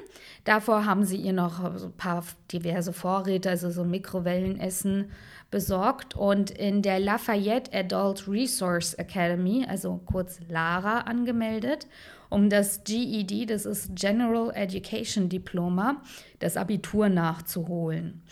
Davor 0.45 0.85
haben 0.85 1.05
sie 1.05 1.19
ihr 1.19 1.33
noch 1.33 1.63
ein 1.63 1.93
paar 1.97 2.25
diverse 2.51 2.93
Vorräte, 2.93 3.51
also 3.51 3.71
so 3.71 3.85
Mikrowellenessen 3.85 5.11
besorgt 5.53 6.17
und 6.17 6.51
in 6.51 6.83
der 6.83 6.99
Lafayette 6.99 7.73
Adult 7.73 8.27
Resource 8.27 8.95
Academy, 8.95 9.65
also 9.69 10.01
kurz 10.07 10.41
LARA, 10.49 11.03
angemeldet, 11.03 11.87
um 12.31 12.49
das 12.49 12.83
GED, 12.83 13.51
das 13.51 13.67
ist 13.67 13.95
General 13.95 14.51
Education 14.55 15.29
Diploma, 15.29 16.03
das 16.41 16.57
Abitur 16.57 17.09
nachzuholen. 17.09 18.23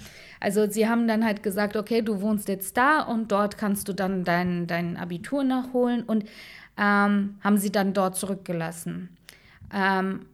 Also 0.40 0.68
sie 0.68 0.88
haben 0.88 1.06
dann 1.06 1.24
halt 1.24 1.42
gesagt, 1.42 1.76
okay, 1.76 2.00
du 2.00 2.22
wohnst 2.22 2.48
jetzt 2.48 2.76
da 2.78 3.02
und 3.02 3.30
dort 3.30 3.58
kannst 3.58 3.86
du 3.88 3.92
dann 3.92 4.24
dein, 4.24 4.66
dein 4.66 4.96
Abitur 4.96 5.44
nachholen 5.44 6.02
und 6.02 6.24
ähm, 6.78 7.36
haben 7.42 7.58
sie 7.58 7.70
dann 7.70 7.92
dort 7.92 8.16
zurückgelassen. 8.16 9.10
Ähm, 9.72 10.24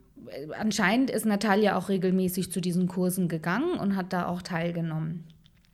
anscheinend 0.57 1.09
ist 1.09 1.25
Natalia 1.25 1.75
auch 1.75 1.89
regelmäßig 1.89 2.49
zu 2.51 2.61
diesen 2.61 2.87
Kursen 2.87 3.27
gegangen 3.27 3.77
und 3.77 3.97
hat 3.97 4.13
da 4.13 4.27
auch 4.27 4.41
teilgenommen. 4.41 5.25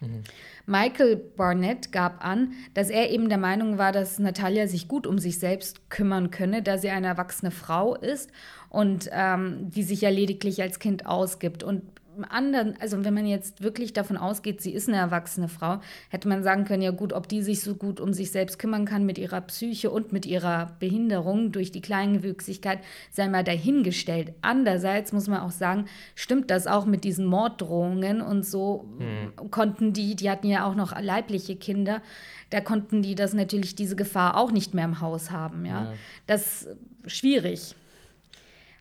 Mhm. 0.04 0.24
Michael 0.66 1.18
Barnett 1.18 1.92
gab 1.92 2.24
an, 2.24 2.54
dass 2.74 2.90
er 2.90 3.12
eben 3.12 3.28
der 3.28 3.38
Meinung 3.38 3.78
war, 3.78 3.92
dass 3.92 4.20
Natalia 4.20 4.68
sich 4.68 4.88
gut 4.88 5.06
um 5.06 5.20
sich 5.20 5.40
selbst 5.40 5.90
kümmern 5.90 6.32
könne, 6.32 6.62
da 6.62 6.78
sie 6.78 6.90
eine 6.90 7.08
erwachsene 7.08 7.52
Frau 7.52 7.96
ist 7.96 8.32
und 8.70 9.10
ähm, 9.12 9.70
die 9.70 9.84
sich 9.84 10.02
ja 10.02 10.10
lediglich 10.10 10.62
als 10.62 10.80
Kind 10.80 11.06
ausgibt. 11.06 11.64
Und 11.64 11.84
anderen, 12.30 12.76
also 12.80 13.04
wenn 13.04 13.14
man 13.14 13.26
jetzt 13.26 13.64
wirklich 13.64 13.94
davon 13.94 14.18
ausgeht, 14.18 14.62
sie 14.62 14.72
ist 14.72 14.88
eine 14.88 14.98
erwachsene 14.98 15.48
Frau, 15.48 15.80
hätte 16.10 16.28
man 16.28 16.44
sagen 16.44 16.66
können, 16.66 16.82
ja 16.82 16.92
gut, 16.92 17.14
ob 17.14 17.28
die 17.28 17.42
sich 17.42 17.62
so 17.62 17.76
gut 17.76 18.00
um 18.00 18.14
sich 18.14 18.32
selbst 18.32 18.60
kümmern 18.60 18.86
kann 18.86 19.06
mit 19.06 19.18
ihrer 19.18 19.42
Psyche 19.42 19.90
und 19.90 20.14
mit 20.14 20.26
ihrer 20.26 20.76
Behinderung 20.80 21.52
durch 21.52 21.72
die 21.72 21.82
Kleinwüchsigkeit, 21.82 22.80
sei 23.12 23.28
mal 23.28 23.44
dahingestellt. 23.44 24.34
Andererseits 24.42 25.12
muss 25.12 25.28
man 25.28 25.42
auch 25.42 25.52
sagen, 25.52 25.86
stimmt 26.16 26.52
das 26.52 26.68
auch 26.68 26.86
mit 26.86 27.04
diesen 27.04 27.26
Morddrohungen 27.26 28.22
und 28.22 28.46
so 28.46 28.90
hm. 28.98 29.52
konnten 29.52 29.94
die, 29.94 30.16
die 30.16 30.30
hatten 30.30 30.48
ja 30.48 30.66
auch 30.66 30.76
noch 30.76 31.00
leibliche 31.00 31.56
Kinder, 31.56 32.02
da 32.50 32.62
konnten 32.62 33.02
die 33.02 33.16
das 33.16 33.34
natürlich 33.34 33.76
diese 33.76 33.96
Gefahr 33.96 34.38
auch 34.38 34.52
nicht 34.52 34.74
mehr 34.74 34.86
im 34.86 35.02
Haus 35.02 35.32
haben, 35.32 35.66
ja. 35.66 35.86
ja. 35.86 35.94
Das 36.28 36.64
ist 36.64 36.78
schwierig. 37.08 37.76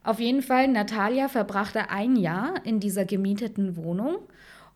Auf 0.05 0.19
jeden 0.19 0.43
Fall, 0.43 0.69
Natalia 0.69 1.29
verbrachte 1.29 1.91
ein 1.91 2.17
Jahr 2.17 2.55
in 2.65 2.81
dieser 2.81 3.05
gemieteten 3.05 3.77
Wohnung 3.77 4.17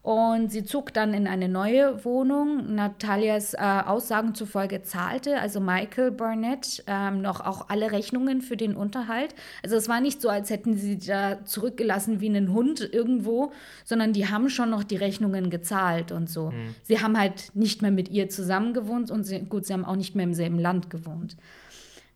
und 0.06 0.52
sie 0.52 0.62
zog 0.62 0.95
dann 0.95 1.14
in 1.14 1.26
eine 1.26 1.49
neue 1.49 2.04
Wohnung. 2.04 2.76
Natalias 2.76 3.54
äh, 3.54 3.59
Aussagen 3.59 4.37
zufolge 4.37 4.83
zahlte 4.83 5.40
also 5.40 5.59
Michael 5.59 6.12
Burnett 6.12 6.85
ähm, 6.87 7.23
noch 7.23 7.40
auch 7.40 7.71
alle 7.71 7.90
Rechnungen 7.90 8.40
für 8.40 8.56
den 8.56 8.76
Unterhalt. 8.76 9.35
Also 9.64 9.75
es 9.75 9.88
war 9.88 10.00
nicht 10.00 10.23
so, 10.23 10.28
als 10.28 10.49
hätten 10.50 10.76
sie 10.76 10.97
da 10.97 11.45
zurückgelassen 11.45 12.21
wie 12.21 12.28
einen 12.28 12.52
Hund 12.52 12.88
irgendwo, 12.92 13.50
sondern 13.85 14.12
die 14.12 14.28
haben 14.28 14.49
schon 14.49 14.71
noch 14.71 14.85
die 14.85 14.95
Rechnungen 14.95 15.50
gezahlt 15.50 16.12
und 16.12 16.30
so. 16.30 16.52
Mhm. 16.52 16.76
Sie 16.85 17.00
haben 17.00 17.18
halt 17.18 17.50
nicht 17.54 17.83
mehr 17.83 17.90
mit 17.90 18.09
ihr 18.09 18.28
zusammen 18.28 18.75
gewohnt 18.75 19.11
und 19.11 19.25
sie, 19.25 19.40
gut, 19.40 19.66
sie 19.66 19.73
haben 19.73 19.85
auch 19.85 19.97
nicht 19.97 20.14
mehr 20.14 20.25
im 20.25 20.35
selben 20.35 20.61
Land 20.61 20.88
gewohnt. 20.88 21.37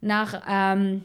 Nach 0.01 0.45
ähm, 0.49 1.03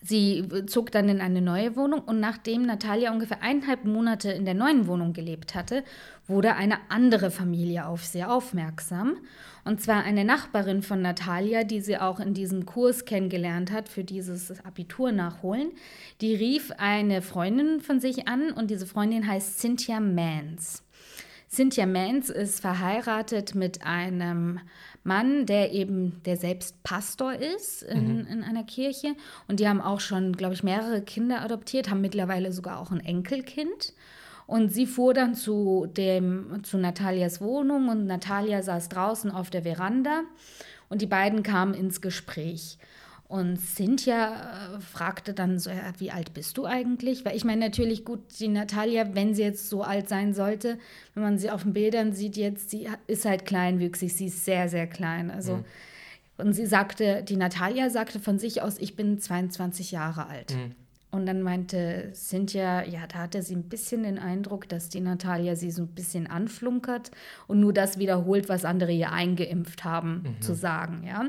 Sie 0.00 0.48
zog 0.66 0.92
dann 0.92 1.08
in 1.08 1.20
eine 1.20 1.40
neue 1.40 1.74
Wohnung 1.74 2.00
und 2.00 2.20
nachdem 2.20 2.62
Natalia 2.62 3.12
ungefähr 3.12 3.42
eineinhalb 3.42 3.84
Monate 3.84 4.30
in 4.30 4.44
der 4.44 4.54
neuen 4.54 4.86
Wohnung 4.86 5.12
gelebt 5.12 5.56
hatte, 5.56 5.82
wurde 6.28 6.54
eine 6.54 6.78
andere 6.88 7.30
Familie 7.30 7.86
auf 7.86 8.04
sie 8.04 8.22
aufmerksam. 8.22 9.16
Und 9.64 9.82
zwar 9.82 10.04
eine 10.04 10.24
Nachbarin 10.24 10.82
von 10.82 11.02
Natalia, 11.02 11.64
die 11.64 11.80
sie 11.80 11.98
auch 11.98 12.20
in 12.20 12.32
diesem 12.32 12.64
Kurs 12.64 13.06
kennengelernt 13.06 13.72
hat 13.72 13.88
für 13.88 14.04
dieses 14.04 14.64
Abitur 14.64 15.10
nachholen. 15.10 15.72
Die 16.20 16.34
rief 16.34 16.70
eine 16.78 17.20
Freundin 17.20 17.80
von 17.80 17.98
sich 17.98 18.28
an 18.28 18.52
und 18.52 18.70
diese 18.70 18.86
Freundin 18.86 19.26
heißt 19.26 19.58
Cynthia 19.58 19.98
Mans. 19.98 20.84
Cynthia 21.50 21.86
Mans 21.86 22.28
ist 22.30 22.60
verheiratet 22.60 23.54
mit 23.54 23.82
einem 23.84 24.60
Mann, 25.04 25.46
der 25.46 25.72
eben, 25.72 26.20
der 26.24 26.36
selbst 26.36 26.82
Pastor 26.82 27.34
ist 27.34 27.82
in, 27.82 28.18
mhm. 28.18 28.26
in 28.26 28.42
einer 28.42 28.64
Kirche. 28.64 29.14
Und 29.46 29.60
die 29.60 29.68
haben 29.68 29.80
auch 29.80 30.00
schon, 30.00 30.32
glaube 30.32 30.54
ich, 30.54 30.62
mehrere 30.62 31.02
Kinder 31.02 31.42
adoptiert, 31.42 31.90
haben 31.90 32.00
mittlerweile 32.00 32.52
sogar 32.52 32.78
auch 32.78 32.90
ein 32.90 33.00
Enkelkind. 33.00 33.94
Und 34.46 34.72
sie 34.72 34.86
fuhr 34.86 35.12
dann 35.12 35.34
zu, 35.34 35.86
dem, 35.94 36.62
zu 36.62 36.78
Natalias 36.78 37.40
Wohnung 37.40 37.88
und 37.88 38.06
Natalia 38.06 38.62
saß 38.62 38.88
draußen 38.88 39.30
auf 39.30 39.50
der 39.50 39.62
Veranda 39.62 40.22
und 40.88 41.02
die 41.02 41.06
beiden 41.06 41.42
kamen 41.42 41.74
ins 41.74 42.00
Gespräch. 42.00 42.78
Und 43.28 43.58
Cynthia 43.58 44.76
äh, 44.76 44.80
fragte 44.80 45.34
dann 45.34 45.58
so, 45.58 45.68
ja, 45.68 45.92
wie 45.98 46.10
alt 46.10 46.32
bist 46.32 46.56
du 46.56 46.64
eigentlich? 46.64 47.26
Weil 47.26 47.36
ich 47.36 47.44
meine 47.44 47.60
natürlich 47.60 48.06
gut, 48.06 48.20
die 48.40 48.48
Natalia, 48.48 49.14
wenn 49.14 49.34
sie 49.34 49.42
jetzt 49.42 49.68
so 49.68 49.82
alt 49.82 50.08
sein 50.08 50.32
sollte, 50.32 50.78
wenn 51.12 51.22
man 51.22 51.38
sie 51.38 51.50
auf 51.50 51.62
den 51.62 51.74
Bildern 51.74 52.14
sieht 52.14 52.38
jetzt, 52.38 52.70
sie 52.70 52.88
ist 53.06 53.26
halt 53.26 53.44
kleinwüchsig, 53.44 54.14
sie 54.14 54.26
ist 54.26 54.46
sehr, 54.46 54.70
sehr 54.70 54.86
klein. 54.86 55.30
Also, 55.30 55.56
mhm. 55.56 55.64
und 56.38 56.52
sie 56.54 56.64
sagte, 56.64 57.22
die 57.22 57.36
Natalia 57.36 57.90
sagte 57.90 58.18
von 58.18 58.38
sich 58.38 58.62
aus, 58.62 58.78
ich 58.78 58.96
bin 58.96 59.18
22 59.18 59.90
Jahre 59.90 60.26
alt. 60.26 60.54
Mhm. 60.54 60.74
Und 61.10 61.26
dann 61.26 61.42
meinte 61.42 62.10
Cynthia, 62.14 62.84
ja, 62.86 63.06
da 63.06 63.18
hatte 63.20 63.42
sie 63.42 63.56
ein 63.56 63.68
bisschen 63.68 64.04
den 64.04 64.18
Eindruck, 64.18 64.70
dass 64.70 64.88
die 64.88 65.00
Natalia 65.00 65.54
sie 65.54 65.70
so 65.70 65.82
ein 65.82 65.88
bisschen 65.88 66.26
anflunkert 66.26 67.10
und 67.46 67.60
nur 67.60 67.74
das 67.74 67.98
wiederholt, 67.98 68.48
was 68.48 68.64
andere 68.64 68.92
ihr 68.92 69.12
eingeimpft 69.12 69.84
haben, 69.84 70.22
mhm. 70.22 70.42
zu 70.42 70.54
sagen, 70.54 71.04
ja. 71.06 71.26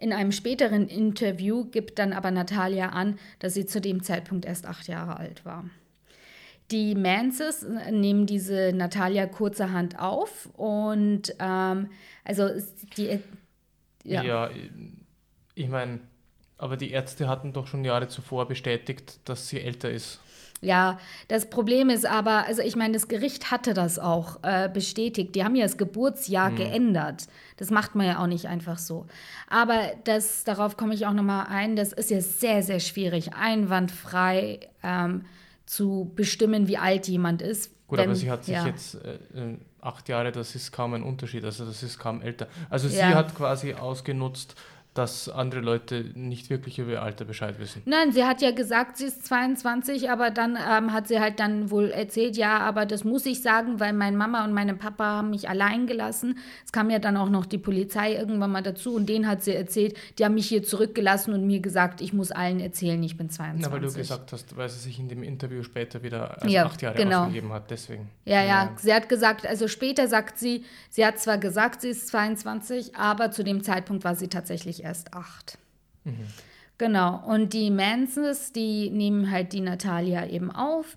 In 0.00 0.12
einem 0.12 0.30
späteren 0.30 0.86
Interview 0.86 1.64
gibt 1.64 1.98
dann 1.98 2.12
aber 2.12 2.30
Natalia 2.30 2.90
an, 2.90 3.18
dass 3.40 3.54
sie 3.54 3.66
zu 3.66 3.80
dem 3.80 4.04
Zeitpunkt 4.04 4.46
erst 4.46 4.64
acht 4.64 4.86
Jahre 4.86 5.16
alt 5.16 5.44
war. 5.44 5.68
Die 6.70 6.94
Manses 6.94 7.66
nehmen 7.90 8.26
diese 8.26 8.72
Natalia 8.72 9.26
kurzerhand 9.26 9.98
auf 9.98 10.48
und 10.54 11.34
ähm, 11.40 11.90
also 12.24 12.48
die. 12.96 13.18
Ja, 14.04 14.22
ja 14.22 14.50
ich 15.54 15.68
meine, 15.68 15.98
aber 16.58 16.76
die 16.76 16.90
Ärzte 16.90 17.26
hatten 17.26 17.52
doch 17.52 17.66
schon 17.66 17.84
Jahre 17.84 18.06
zuvor 18.06 18.46
bestätigt, 18.46 19.18
dass 19.24 19.48
sie 19.48 19.60
älter 19.60 19.90
ist. 19.90 20.20
Ja, 20.60 20.98
das 21.28 21.48
Problem 21.50 21.88
ist 21.88 22.04
aber, 22.04 22.46
also 22.46 22.62
ich 22.62 22.74
meine, 22.74 22.94
das 22.94 23.06
Gericht 23.06 23.50
hatte 23.50 23.74
das 23.74 23.98
auch 23.98 24.42
äh, 24.42 24.68
bestätigt. 24.68 25.34
Die 25.34 25.44
haben 25.44 25.54
ja 25.54 25.64
das 25.64 25.76
Geburtsjahr 25.76 26.50
hm. 26.50 26.56
geändert. 26.56 27.28
Das 27.58 27.70
macht 27.70 27.94
man 27.94 28.06
ja 28.06 28.18
auch 28.20 28.26
nicht 28.26 28.46
einfach 28.46 28.78
so. 28.78 29.06
Aber 29.48 29.78
das, 30.04 30.44
darauf 30.44 30.76
komme 30.76 30.94
ich 30.94 31.06
auch 31.06 31.12
nochmal 31.12 31.46
ein, 31.48 31.76
das 31.76 31.92
ist 31.92 32.10
ja 32.10 32.20
sehr, 32.20 32.62
sehr 32.62 32.80
schwierig, 32.80 33.34
einwandfrei 33.34 34.60
ähm, 34.82 35.24
zu 35.66 36.10
bestimmen, 36.16 36.66
wie 36.66 36.78
alt 36.78 37.06
jemand 37.06 37.42
ist. 37.42 37.70
Gut, 37.86 37.98
wenn, 37.98 38.06
aber 38.06 38.16
sie 38.16 38.30
hat 38.30 38.44
sich 38.44 38.54
ja. 38.54 38.66
jetzt 38.66 38.96
äh, 38.96 39.14
äh, 39.34 39.58
acht 39.80 40.08
Jahre, 40.08 40.32
das 40.32 40.54
ist 40.54 40.72
kaum 40.72 40.94
ein 40.94 41.02
Unterschied, 41.02 41.44
also 41.44 41.64
das 41.64 41.82
ist 41.82 41.98
kaum 41.98 42.20
älter. 42.20 42.48
Also 42.68 42.88
sie 42.88 42.98
ja. 42.98 43.14
hat 43.14 43.34
quasi 43.34 43.74
ausgenutzt, 43.74 44.56
dass 44.98 45.28
andere 45.28 45.60
Leute 45.60 46.06
nicht 46.14 46.50
wirklich 46.50 46.80
über 46.80 46.90
ihr 46.90 47.02
Alter 47.02 47.24
Bescheid 47.24 47.60
wissen. 47.60 47.82
Nein, 47.84 48.10
sie 48.10 48.24
hat 48.24 48.42
ja 48.42 48.50
gesagt, 48.50 48.96
sie 48.96 49.04
ist 49.04 49.24
22, 49.26 50.10
aber 50.10 50.30
dann 50.30 50.56
ähm, 50.56 50.92
hat 50.92 51.06
sie 51.06 51.20
halt 51.20 51.38
dann 51.38 51.70
wohl 51.70 51.90
erzählt, 51.90 52.36
ja, 52.36 52.58
aber 52.58 52.84
das 52.84 53.04
muss 53.04 53.24
ich 53.24 53.40
sagen, 53.40 53.78
weil 53.78 53.92
meine 53.92 54.16
Mama 54.16 54.44
und 54.44 54.52
meine 54.52 54.74
Papa 54.74 55.04
haben 55.04 55.30
mich 55.30 55.48
allein 55.48 55.86
gelassen. 55.86 56.38
Es 56.64 56.72
kam 56.72 56.90
ja 56.90 56.98
dann 56.98 57.16
auch 57.16 57.28
noch 57.28 57.46
die 57.46 57.58
Polizei 57.58 58.14
irgendwann 58.14 58.50
mal 58.50 58.62
dazu 58.62 58.92
und 58.92 59.08
denen 59.08 59.28
hat 59.28 59.44
sie 59.44 59.54
erzählt, 59.54 59.96
die 60.18 60.24
haben 60.24 60.34
mich 60.34 60.48
hier 60.48 60.64
zurückgelassen 60.64 61.32
und 61.32 61.46
mir 61.46 61.60
gesagt, 61.60 62.00
ich 62.00 62.12
muss 62.12 62.32
allen 62.32 62.58
erzählen, 62.58 63.00
ich 63.04 63.16
bin 63.16 63.30
22. 63.30 63.64
Na, 63.64 63.72
weil 63.72 63.80
du 63.80 63.92
gesagt 63.92 64.32
hast, 64.32 64.56
weil 64.56 64.68
sie 64.68 64.80
sich 64.80 64.98
in 64.98 65.08
dem 65.08 65.22
Interview 65.22 65.62
später 65.62 66.02
wieder 66.02 66.42
als 66.42 66.52
ja, 66.52 66.66
acht 66.66 66.82
Jahre 66.82 66.96
genau. 66.96 67.20
ausgegeben 67.20 67.52
hat, 67.52 67.70
deswegen. 67.70 68.08
Ja, 68.24 68.42
ja, 68.42 68.48
ja, 68.48 68.72
sie 68.76 68.92
hat 68.92 69.08
gesagt, 69.08 69.46
also 69.46 69.68
später 69.68 70.08
sagt 70.08 70.40
sie, 70.40 70.64
sie 70.90 71.06
hat 71.06 71.20
zwar 71.20 71.38
gesagt, 71.38 71.82
sie 71.82 71.90
ist 71.90 72.08
22, 72.08 72.96
aber 72.96 73.30
zu 73.30 73.44
dem 73.44 73.62
Zeitpunkt 73.62 74.02
war 74.02 74.16
sie 74.16 74.26
tatsächlich 74.26 74.82
erst 74.82 74.87
acht. 75.12 75.58
Mhm. 76.04 76.26
Genau. 76.78 77.22
Und 77.26 77.52
die 77.52 77.70
Mansons, 77.70 78.52
die 78.52 78.90
nehmen 78.90 79.30
halt 79.30 79.52
die 79.52 79.60
Natalia 79.60 80.26
eben 80.28 80.50
auf 80.50 80.96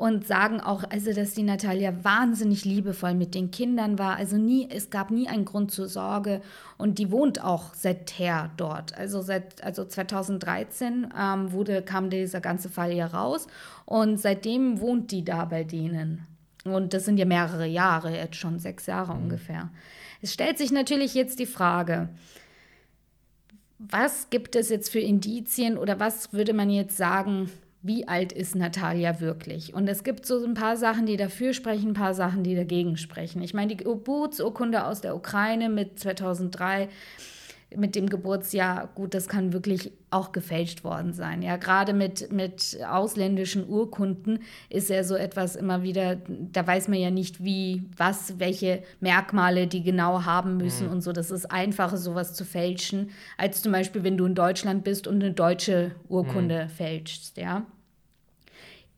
und 0.00 0.26
sagen 0.26 0.60
auch, 0.60 0.82
also 0.88 1.12
dass 1.12 1.34
die 1.34 1.42
Natalia 1.42 1.92
wahnsinnig 2.02 2.64
liebevoll 2.64 3.12
mit 3.12 3.34
den 3.34 3.50
Kindern 3.50 3.98
war. 3.98 4.16
Also 4.16 4.38
nie, 4.38 4.66
es 4.70 4.88
gab 4.88 5.10
nie 5.10 5.28
einen 5.28 5.44
Grund 5.44 5.72
zur 5.72 5.88
Sorge 5.88 6.40
und 6.78 6.98
die 6.98 7.10
wohnt 7.10 7.44
auch 7.44 7.74
seither 7.74 8.50
dort. 8.56 8.96
Also 8.96 9.20
seit 9.20 9.62
also 9.62 9.84
2013 9.84 11.12
ähm, 11.14 11.52
wurde, 11.52 11.82
kam 11.82 12.08
dieser 12.08 12.40
ganze 12.40 12.70
Fall 12.70 12.90
hier 12.90 13.06
raus 13.06 13.46
und 13.84 14.18
seitdem 14.18 14.80
wohnt 14.80 15.12
die 15.12 15.22
da 15.22 15.44
bei 15.44 15.64
denen. 15.64 16.26
Und 16.64 16.94
das 16.94 17.04
sind 17.04 17.18
ja 17.18 17.26
mehrere 17.26 17.66
Jahre, 17.66 18.16
jetzt 18.16 18.36
schon 18.36 18.58
sechs 18.58 18.86
Jahre 18.86 19.14
mhm. 19.14 19.24
ungefähr. 19.24 19.68
Es 20.22 20.32
stellt 20.32 20.56
sich 20.56 20.72
natürlich 20.72 21.12
jetzt 21.12 21.38
die 21.38 21.46
Frage, 21.46 22.08
was 23.88 24.28
gibt 24.28 24.56
es 24.56 24.68
jetzt 24.68 24.90
für 24.90 25.00
Indizien 25.00 25.78
oder 25.78 25.98
was 25.98 26.32
würde 26.32 26.52
man 26.52 26.68
jetzt 26.68 26.96
sagen, 26.96 27.50
wie 27.82 28.06
alt 28.06 28.32
ist 28.32 28.54
Natalia 28.54 29.20
wirklich? 29.20 29.72
Und 29.72 29.88
es 29.88 30.04
gibt 30.04 30.26
so 30.26 30.44
ein 30.44 30.52
paar 30.52 30.76
Sachen, 30.76 31.06
die 31.06 31.16
dafür 31.16 31.54
sprechen, 31.54 31.90
ein 31.90 31.94
paar 31.94 32.12
Sachen, 32.12 32.42
die 32.44 32.54
dagegen 32.54 32.98
sprechen. 32.98 33.40
Ich 33.42 33.54
meine, 33.54 33.74
die 33.74 33.82
Geburtsurkunde 33.82 34.84
aus 34.84 35.00
der 35.00 35.16
Ukraine 35.16 35.70
mit 35.70 35.98
2003 35.98 36.88
mit 37.76 37.94
dem 37.94 38.08
Geburtsjahr, 38.08 38.88
gut, 38.94 39.14
das 39.14 39.28
kann 39.28 39.52
wirklich 39.52 39.92
auch 40.10 40.32
gefälscht 40.32 40.82
worden 40.82 41.12
sein. 41.12 41.40
Ja, 41.42 41.56
gerade 41.56 41.92
mit, 41.92 42.32
mit 42.32 42.78
ausländischen 42.88 43.68
Urkunden 43.68 44.40
ist 44.68 44.90
ja 44.90 45.04
so 45.04 45.14
etwas 45.14 45.54
immer 45.54 45.82
wieder, 45.82 46.16
da 46.26 46.66
weiß 46.66 46.88
man 46.88 46.98
ja 46.98 47.10
nicht, 47.10 47.44
wie, 47.44 47.84
was, 47.96 48.38
welche 48.38 48.82
Merkmale 48.98 49.68
die 49.68 49.82
genau 49.82 50.24
haben 50.24 50.56
müssen 50.56 50.86
mhm. 50.86 50.94
und 50.94 51.00
so. 51.02 51.12
Das 51.12 51.30
ist 51.30 51.50
einfacher, 51.50 51.96
sowas 51.96 52.34
zu 52.34 52.44
fälschen, 52.44 53.10
als 53.38 53.62
zum 53.62 53.72
Beispiel, 53.72 54.02
wenn 54.02 54.16
du 54.16 54.26
in 54.26 54.34
Deutschland 54.34 54.82
bist 54.82 55.06
und 55.06 55.22
eine 55.22 55.32
deutsche 55.32 55.92
Urkunde 56.08 56.64
mhm. 56.64 56.70
fälschst, 56.70 57.36
ja. 57.36 57.66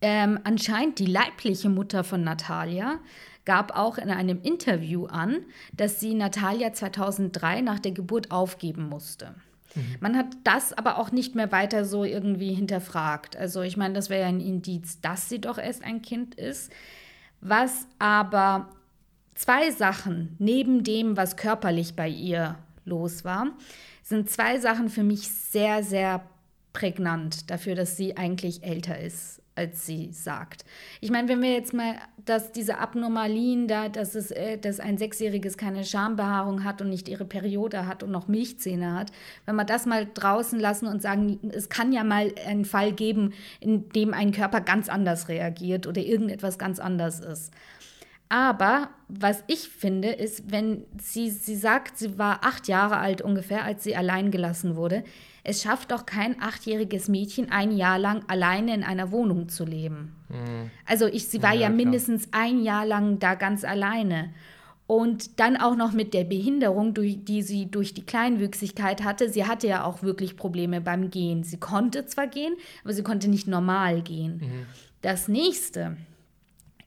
Ähm, 0.05 0.41
anscheinend 0.43 0.99
die 0.99 1.07
leibliche 1.07 1.69
Mutter 1.69 2.03
von 2.03 2.25
Natalia 2.25 2.99
gab 3.45 3.77
auch 3.77 3.99
in 3.99 4.11
einem 4.11 4.41
Interview 4.43 5.07
an, 5.07 5.45
dass 5.73 6.01
sie 6.01 6.15
Natalia 6.15 6.73
2003 6.73 7.61
nach 7.61 7.79
der 7.79 7.93
Geburt 7.93 8.31
aufgeben 8.31 8.89
musste. 8.89 9.35
Mhm. 9.75 9.97
Man 10.01 10.17
hat 10.17 10.27
das 10.45 10.73
aber 10.73 10.99
auch 10.99 11.13
nicht 11.13 11.35
mehr 11.35 11.51
weiter 11.51 11.85
so 11.85 12.05
irgendwie 12.05 12.55
hinterfragt. 12.55 13.37
Also 13.37 13.63
ich 13.63 13.77
meine, 13.77 13.95
das 13.95 14.11
wäre 14.11 14.23
ja 14.23 14.29
ein 14.29 14.41
Indiz, 14.41 15.01
dass 15.01 15.29
sie 15.29 15.41
doch 15.41 15.59
erst 15.59 15.85
ein 15.85 16.03
Kind 16.03 16.35
ist. 16.35 16.73
Was 17.41 17.87
aber 17.99 18.69
zwei 19.35 19.71
Sachen 19.71 20.37
neben 20.39 20.85
dem, 20.85 21.17
was 21.17 21.37
körperlich 21.37 21.97
bei 21.97 22.09
ihr 22.09 22.57
los 22.85 23.25
war, 23.25 23.49
sind 24.03 24.31
zwei 24.31 24.59
Sachen 24.59 24.89
für 24.89 25.03
mich 25.03 25.29
sehr, 25.29 25.83
sehr 25.83 26.23
prägnant 26.73 27.51
dafür, 27.51 27.75
dass 27.75 27.97
sie 27.97 28.17
eigentlich 28.17 28.63
älter 28.63 28.99
ist 28.99 29.42
als 29.55 29.85
sie 29.85 30.11
sagt. 30.13 30.65
Ich 31.01 31.11
meine, 31.11 31.29
wenn 31.29 31.43
wir 31.43 31.53
jetzt 31.53 31.75
mal, 31.75 31.97
dass 32.25 32.53
diese 32.53 32.79
Abnormalien 32.79 33.69
da, 33.69 33.89
dass, 33.89 34.15
es, 34.15 34.31
äh, 34.31 34.57
dass 34.57 34.81
ein 34.81 34.97
Sechsjähriges 34.97 35.57
keine 35.57 35.85
Schambehaarung 35.85 36.65
hat 36.65 36.81
und 36.81 36.89
nicht 36.89 37.09
ihre 37.09 37.25
Periode 37.25 37.87
hat 37.87 38.03
und 38.03 38.11
noch 38.11 38.29
Milchzähne 38.29 38.95
hat, 38.95 39.13
wenn 39.45 39.57
wir 39.57 39.65
das 39.65 39.85
mal 39.85 40.09
draußen 40.13 40.59
lassen 40.59 40.87
und 40.87 41.03
sagen, 41.03 41.39
es 41.53 41.69
kann 41.69 41.93
ja 41.93 42.03
mal 42.03 42.33
einen 42.47 42.65
Fall 42.65 42.93
geben, 42.93 43.35
in 43.61 43.89
dem 43.91 44.15
ein 44.15 44.33
Körper 44.33 44.61
ganz 44.61 44.89
anders 44.89 45.29
reagiert 45.29 45.87
oder 45.87 46.01
irgendetwas 46.01 46.59
ganz 46.59 46.79
anders 46.79 47.21
ist. 47.21 47.53
Aber 48.31 48.89
was 49.09 49.45
ich 49.47 49.69
finde, 49.69 50.09
ist, 50.09 50.51
wenn 50.51 50.87
sie, 50.99 51.29
sie 51.29 51.57
sagt, 51.57 51.99
sie 51.99 52.17
war 52.19 52.41
acht 52.45 52.67
Jahre 52.67 52.97
alt 52.97 53.21
ungefähr, 53.21 53.65
als 53.65 53.85
sie 53.85 53.95
allein 53.95 54.31
gelassen 54.31 54.75
wurde, 54.75 55.05
es 55.45 55.63
schafft 55.63 55.91
doch 55.91 56.07
kein 56.07 56.41
achtjähriges 56.41 57.09
Mädchen 57.09 57.51
ein 57.51 57.73
Jahr 57.77 57.99
lang 57.99 58.25
alleine 58.29 58.75
in 58.75 58.85
einer 58.85 59.11
Wohnung 59.11 59.49
zu 59.49 59.65
leben. 59.65 60.15
Mhm. 60.29 60.71
Also 60.87 61.07
ich, 61.07 61.29
sie 61.29 61.43
war 61.43 61.55
ja, 61.55 61.63
ja 61.63 61.69
mindestens 61.69 62.29
ein 62.31 62.63
Jahr 62.63 62.87
lang 62.87 63.19
da 63.19 63.35
ganz 63.35 63.65
alleine. 63.65 64.33
Und 64.87 65.41
dann 65.41 65.57
auch 65.57 65.75
noch 65.75 65.93
mit 65.93 66.13
der 66.13 66.25
Behinderung, 66.25 66.95
die 66.95 67.43
sie 67.43 67.71
durch 67.71 67.95
die 67.95 68.05
Kleinwüchsigkeit 68.05 69.03
hatte. 69.03 69.31
Sie 69.31 69.47
hatte 69.47 69.67
ja 69.67 69.85
auch 69.85 70.03
wirklich 70.03 70.37
Probleme 70.37 70.81
beim 70.81 71.11
Gehen. 71.11 71.45
Sie 71.45 71.57
konnte 71.57 72.05
zwar 72.05 72.27
gehen, 72.27 72.55
aber 72.85 72.93
sie 72.93 73.03
konnte 73.03 73.29
nicht 73.29 73.47
normal 73.47 74.03
gehen. 74.03 74.39
Mhm. 74.43 74.67
Das 75.01 75.29
nächste 75.29 75.97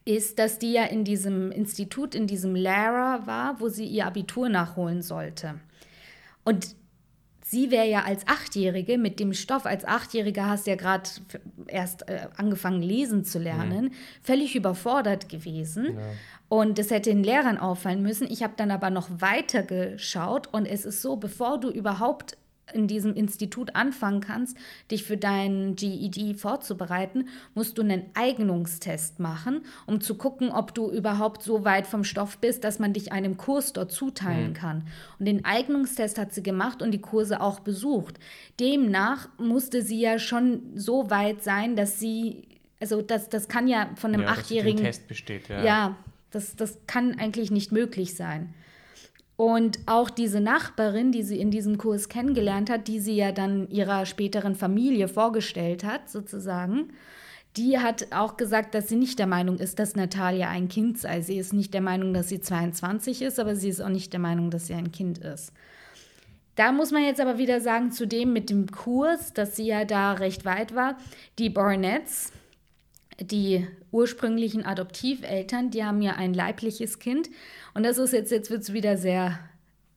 ist, 0.06 0.38
dass 0.38 0.60
die 0.60 0.74
ja 0.74 0.84
in 0.84 1.04
diesem 1.04 1.52
Institut, 1.52 2.14
in 2.14 2.28
diesem 2.28 2.56
Lara 2.56 3.26
war, 3.26 3.60
wo 3.60 3.70
sie 3.70 3.86
ihr 3.86 4.06
Abitur 4.06 4.50
nachholen 4.50 5.02
sollte. 5.02 5.56
Und 6.44 6.76
sie 7.48 7.70
wäre 7.70 7.88
ja 7.88 8.04
als 8.04 8.28
Achtjährige 8.28 8.98
mit 8.98 9.20
dem 9.20 9.34
Stoff, 9.34 9.68
als 9.68 9.86
Achtjährige 9.86 10.46
hast 10.46 10.66
du 10.66 10.72
ja 10.72 10.76
gerade 10.76 11.08
erst 11.68 12.10
äh, 12.10 12.28
angefangen 12.38 12.82
lesen 12.82 13.24
zu 13.24 13.38
lernen, 13.38 13.86
mhm. 13.86 13.92
völlig 14.24 14.56
überfordert 14.56 15.30
gewesen. 15.30 15.96
Ja. 15.96 16.02
Und 16.50 16.80
das 16.80 16.90
hätte 16.90 17.12
den 17.12 17.24
Lehrern 17.24 17.60
auffallen 17.60 18.02
müssen. 18.02 18.28
Ich 18.30 18.42
habe 18.42 18.54
dann 18.58 18.72
aber 18.72 18.90
noch 18.90 19.10
weiter 19.22 19.62
geschaut 19.62 20.48
und 20.52 20.66
es 20.66 20.86
ist 20.86 21.04
so, 21.04 21.18
bevor 21.18 21.60
du 21.60 21.70
überhaupt 21.70 22.36
in 22.74 22.88
diesem 22.88 23.14
Institut 23.14 23.76
anfangen 23.76 24.22
kannst, 24.22 24.58
dich 24.90 25.04
für 25.04 25.18
deinen 25.18 25.76
GED 25.76 26.40
vorzubereiten, 26.40 27.30
musst 27.54 27.78
du 27.78 27.82
einen 27.82 28.06
Eignungstest 28.14 29.20
machen, 29.20 29.62
um 29.86 30.02
zu 30.02 30.16
gucken, 30.16 30.50
ob 30.52 30.74
du 30.74 30.90
überhaupt 30.90 31.44
so 31.44 31.64
weit 31.64 31.88
vom 31.88 32.04
Stoff 32.04 32.38
bist, 32.40 32.64
dass 32.64 32.80
man 32.80 32.94
dich 32.94 33.12
einem 33.12 33.38
Kurs 33.38 33.74
dort 33.74 33.92
zuteilen 33.92 34.50
mhm. 34.50 34.54
kann. 34.54 34.88
Und 35.20 35.26
den 35.26 35.46
Eignungstest 35.46 36.18
hat 36.18 36.34
sie 36.34 36.44
gemacht 36.44 36.82
und 36.82 36.92
die 36.92 37.02
Kurse 37.02 37.42
auch 37.42 37.60
besucht. 37.60 38.20
Demnach 38.60 39.30
musste 39.38 39.82
sie 39.82 40.00
ja 40.00 40.20
schon 40.20 40.62
so 40.76 41.10
weit 41.10 41.44
sein, 41.44 41.76
dass 41.76 42.00
sie, 42.00 42.48
also 42.80 43.02
das, 43.02 43.30
das 43.30 43.48
kann 43.48 43.68
ja 43.68 43.90
von 43.96 44.14
einem 44.14 44.24
ja, 44.24 44.30
Achtjährigen. 44.30 44.84
Test 44.84 45.08
besteht, 45.08 45.50
ja. 45.50 45.64
Ja, 45.64 45.96
das, 46.32 46.56
das 46.56 46.80
kann 46.88 47.18
eigentlich 47.20 47.52
nicht 47.52 47.72
möglich 47.72 48.16
sein. 48.16 48.54
Und 49.38 49.80
auch 49.86 50.10
diese 50.10 50.40
Nachbarin, 50.40 51.12
die 51.12 51.24
sie 51.24 51.40
in 51.40 51.52
diesem 51.52 51.78
Kurs 51.78 52.08
kennengelernt 52.08 52.70
hat, 52.70 52.88
die 52.88 53.00
sie 53.00 53.16
ja 53.16 53.32
dann 53.32 53.70
ihrer 53.70 54.06
späteren 54.06 54.56
Familie 54.56 55.08
vorgestellt 55.10 55.84
hat, 55.84 56.10
sozusagen, 56.10 56.94
die 57.58 57.80
hat 57.80 58.08
auch 58.12 58.38
gesagt, 58.38 58.76
dass 58.76 58.88
sie 58.88 58.96
nicht 58.96 59.20
der 59.20 59.28
Meinung 59.28 59.58
ist, 59.58 59.80
dass 59.80 59.96
Natalia 59.96 60.50
ein 60.50 60.68
Kind 60.68 61.00
sei. 61.00 61.22
Sie 61.22 61.38
ist 61.38 61.54
nicht 61.54 61.74
der 61.74 61.82
Meinung, 61.82 62.14
dass 62.14 62.30
sie 62.30 62.40
22 62.40 63.22
ist, 63.22 63.40
aber 63.40 63.56
sie 63.56 63.70
ist 63.70 63.82
auch 63.82 63.90
nicht 63.90 64.14
der 64.14 64.20
Meinung, 64.20 64.52
dass 64.52 64.68
sie 64.68 64.74
ein 64.74 64.92
Kind 64.92 65.18
ist. 65.18 65.52
Da 66.56 66.72
muss 66.72 66.92
man 66.92 67.04
jetzt 67.04 67.20
aber 67.20 67.38
wieder 67.38 67.60
sagen, 67.60 67.92
zu 67.92 68.08
dem 68.08 68.32
mit 68.32 68.50
dem 68.50 68.72
Kurs, 68.72 69.34
dass 69.34 69.58
sie 69.58 69.68
ja 69.68 69.84
da 69.84 70.14
recht 70.14 70.46
weit 70.46 70.74
war, 70.74 70.98
die 71.38 71.50
Barnetts, 71.50 72.32
die 73.20 73.68
ursprünglichen 73.92 74.66
Adoptiveltern, 74.66 75.72
die 75.72 75.84
haben 75.84 76.02
ja 76.02 76.14
ein 76.14 76.34
leibliches 76.34 77.00
Kind. 77.00 77.30
Und 77.74 77.84
das 77.84 77.98
ist 77.98 78.14
jetzt, 78.14 78.32
jetzt 78.32 78.50
wird 78.50 78.62
es 78.62 78.74
wieder 78.74 78.98
sehr. 78.98 79.40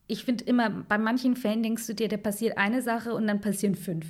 Ich 0.07 0.25
finde 0.25 0.45
immer, 0.45 0.71
bei 0.71 0.99
manchen 0.99 1.37
Fällen 1.37 1.63
denkst 1.63 1.87
du 1.87 1.95
dir, 1.95 2.09
da 2.09 2.17
passiert 2.17 2.57
eine 2.57 2.81
Sache 2.83 3.13
und 3.13 3.27
dann 3.27 3.41
passieren 3.41 3.75
fünf. 3.75 4.07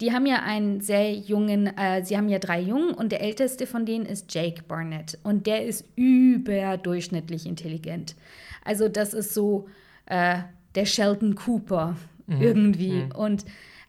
Die 0.00 0.12
haben 0.12 0.26
ja 0.26 0.42
einen 0.42 0.80
sehr 0.80 1.14
jungen, 1.14 1.68
äh, 1.76 2.04
sie 2.04 2.16
haben 2.16 2.28
ja 2.28 2.38
drei 2.38 2.60
Jungen 2.60 2.92
und 2.92 3.12
der 3.12 3.20
älteste 3.20 3.66
von 3.66 3.86
denen 3.86 4.04
ist 4.04 4.34
Jake 4.34 4.62
Barnett. 4.66 5.18
Und 5.22 5.46
der 5.46 5.64
ist 5.64 5.86
überdurchschnittlich 5.96 7.46
intelligent. 7.46 8.16
Also, 8.64 8.88
das 8.88 9.14
ist 9.14 9.32
so 9.32 9.68
äh, 10.06 10.38
der 10.74 10.86
Sheldon 10.86 11.34
Cooper 11.34 11.96
mhm. 12.26 12.42
irgendwie. 12.42 13.04
Mhm. 13.04 13.12
Und 13.12 13.44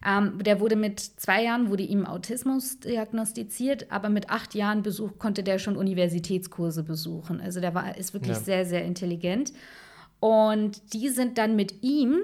ähm, 0.06 0.42
der 0.42 0.60
wurde 0.60 0.76
mit 0.76 1.00
zwei 1.00 1.44
Jahren, 1.44 1.70
wurde 1.70 1.82
ihm 1.82 2.04
Autismus 2.06 2.80
diagnostiziert, 2.80 3.90
aber 3.90 4.08
mit 4.08 4.30
acht 4.30 4.54
Jahren 4.54 4.82
Besuch, 4.82 5.18
konnte 5.18 5.42
der 5.42 5.58
schon 5.58 5.76
Universitätskurse 5.76 6.82
besuchen. 6.82 7.40
Also 7.40 7.60
der 7.60 7.74
war, 7.74 7.96
ist 7.96 8.12
wirklich 8.12 8.36
ja. 8.36 8.42
sehr, 8.42 8.66
sehr 8.66 8.84
intelligent. 8.84 9.52
Und 10.20 10.94
die 10.94 11.08
sind 11.08 11.38
dann 11.38 11.56
mit 11.56 11.82
ihm 11.82 12.18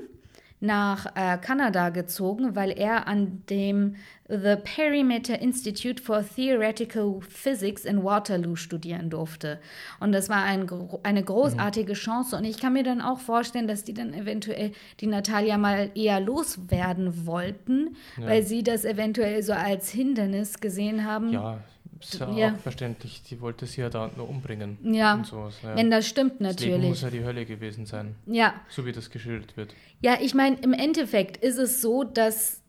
nach 0.61 1.07
äh, 1.17 1.39
Kanada 1.39 1.89
gezogen, 1.89 2.55
weil 2.55 2.71
er 2.71 3.09
an 3.09 3.43
dem 3.49 3.97
The 4.29 4.57
Perimeter 4.63 5.41
Institute 5.41 6.03
for 6.03 6.23
Theoretical 6.23 7.21
Physics 7.29 7.85
in 7.85 8.05
Waterloo 8.05 8.57
studieren 8.57 9.11
durfte. 9.11 9.59
Und 9.99 10.13
das 10.13 10.29
war 10.29 10.45
ein, 10.45 10.71
eine 11.03 11.25
großartige 11.25 11.93
mhm. 11.93 11.97
Chance. 11.97 12.37
Und 12.37 12.45
ich 12.45 12.61
kann 12.61 12.75
mir 12.75 12.85
dann 12.85 13.01
auch 13.01 13.19
vorstellen, 13.19 13.67
dass 13.67 13.85
die 13.85 13.95
dann 13.95 14.13
eventuell 14.13 14.73
die 15.01 15.07
Natalia 15.07 15.59
mal 15.59 15.91
eher 15.95 16.21
loswerden 16.21 17.27
wollten, 17.27 17.97
ja. 18.19 18.27
weil 18.27 18.43
sie 18.43 18.63
das 18.63 18.85
eventuell 18.85 19.43
so 19.43 19.55
als 19.55 19.91
Hindernis 19.91 20.61
gesehen 20.61 21.05
haben. 21.05 21.33
Ja, 21.33 21.59
ist 22.01 22.19
ja, 22.19 22.31
ja, 22.31 22.55
auch 22.55 22.59
verständlich. 22.59 23.23
Die 23.29 23.41
wollte 23.41 23.67
sie 23.67 23.83
ja 23.83 23.91
da 23.91 24.11
nur 24.17 24.29
umbringen. 24.29 24.79
Ja, 24.83 25.23
ja. 25.23 25.77
wenn 25.77 25.91
das 25.91 26.09
stimmt 26.09 26.41
natürlich. 26.41 26.73
Das 26.73 26.81
Leben 26.81 26.89
muss 26.89 27.03
ja 27.03 27.11
die 27.11 27.25
Hölle 27.25 27.45
gewesen 27.45 27.87
sein. 27.87 28.17
Ja. 28.27 28.55
So 28.69 28.87
wie 28.87 28.93
das 28.93 29.11
geschildert 29.11 29.57
wird. 29.57 29.75
Ja, 30.01 30.19
ich 30.21 30.35
meine, 30.35 30.57
im 30.61 30.73
Endeffekt 30.73 31.37
ist 31.37 31.59
es 31.59 31.83
so, 31.83 32.05
dass, 32.05 32.63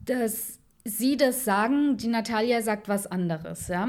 dass 0.00 0.60
sie 0.84 1.16
das 1.16 1.44
sagen, 1.44 1.96
die 1.96 2.08
Natalia 2.08 2.62
sagt 2.62 2.88
was 2.88 3.06
anderes, 3.06 3.68
ja. 3.68 3.88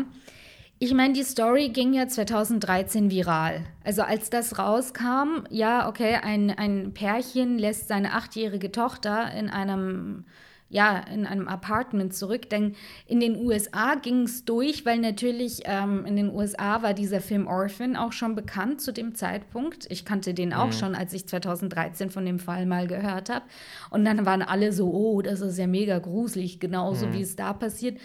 Ich 0.80 0.94
meine, 0.94 1.14
die 1.14 1.24
Story 1.24 1.70
ging 1.70 1.94
ja 1.94 2.08
2013 2.08 3.10
viral. 3.10 3.64
Also 3.86 4.02
als 4.02 4.30
das 4.30 4.60
rauskam, 4.60 5.46
ja, 5.50 5.88
okay, 5.88 6.16
ein, 6.16 6.50
ein 6.50 6.94
Pärchen 6.94 7.58
lässt 7.58 7.88
seine 7.88 8.14
achtjährige 8.14 8.72
Tochter 8.72 9.32
in 9.32 9.50
einem 9.50 10.26
ja, 10.74 10.98
in 10.98 11.28
einem 11.28 11.48
Apartment 11.48 12.16
zurück. 12.16 12.50
Denn 12.50 12.76
in 13.06 13.20
den 13.20 13.36
USA 13.46 13.94
ging 13.94 14.24
es 14.24 14.44
durch, 14.44 14.88
weil 14.88 14.98
natürlich 14.98 15.62
ähm, 15.66 16.04
in 16.06 16.16
den 16.16 16.34
USA 16.34 16.82
war 16.82 16.96
dieser 16.96 17.22
Film 17.22 17.46
Orphan 17.46 17.96
auch 17.96 18.12
schon 18.12 18.34
bekannt 18.34 18.82
zu 18.82 18.92
dem 18.92 19.14
Zeitpunkt. 19.14 19.86
Ich 19.92 20.04
kannte 20.04 20.34
den 20.34 20.52
auch 20.52 20.68
mhm. 20.68 20.72
schon, 20.72 20.96
als 20.96 21.14
ich 21.14 21.28
2013 21.28 22.10
von 22.10 22.26
dem 22.26 22.40
Fall 22.40 22.66
mal 22.66 22.88
gehört 22.88 23.30
habe. 23.30 23.46
Und 23.92 24.04
dann 24.04 24.26
waren 24.26 24.42
alle 24.42 24.74
so, 24.74 24.92
oh, 24.92 25.22
das 25.22 25.42
ist 25.42 25.60
ja 25.60 25.68
mega 25.68 26.00
gruselig, 26.00 26.60
genauso 26.60 27.06
mhm. 27.06 27.14
wie 27.14 27.22
es 27.22 27.36
da 27.36 27.54
passiert. 27.54 28.00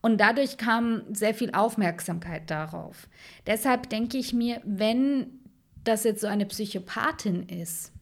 Und 0.00 0.18
dadurch 0.18 0.56
kam 0.56 1.02
sehr 1.12 1.34
viel 1.34 1.50
Aufmerksamkeit 1.52 2.50
darauf. 2.50 3.08
Deshalb 3.46 3.90
denke 3.90 4.16
ich 4.16 4.32
mir, 4.32 4.62
wenn 4.64 5.26
das 5.84 6.04
jetzt 6.04 6.22
so 6.22 6.28
eine 6.28 6.46
Psychopathin 6.46 7.42
ist, 7.42 7.92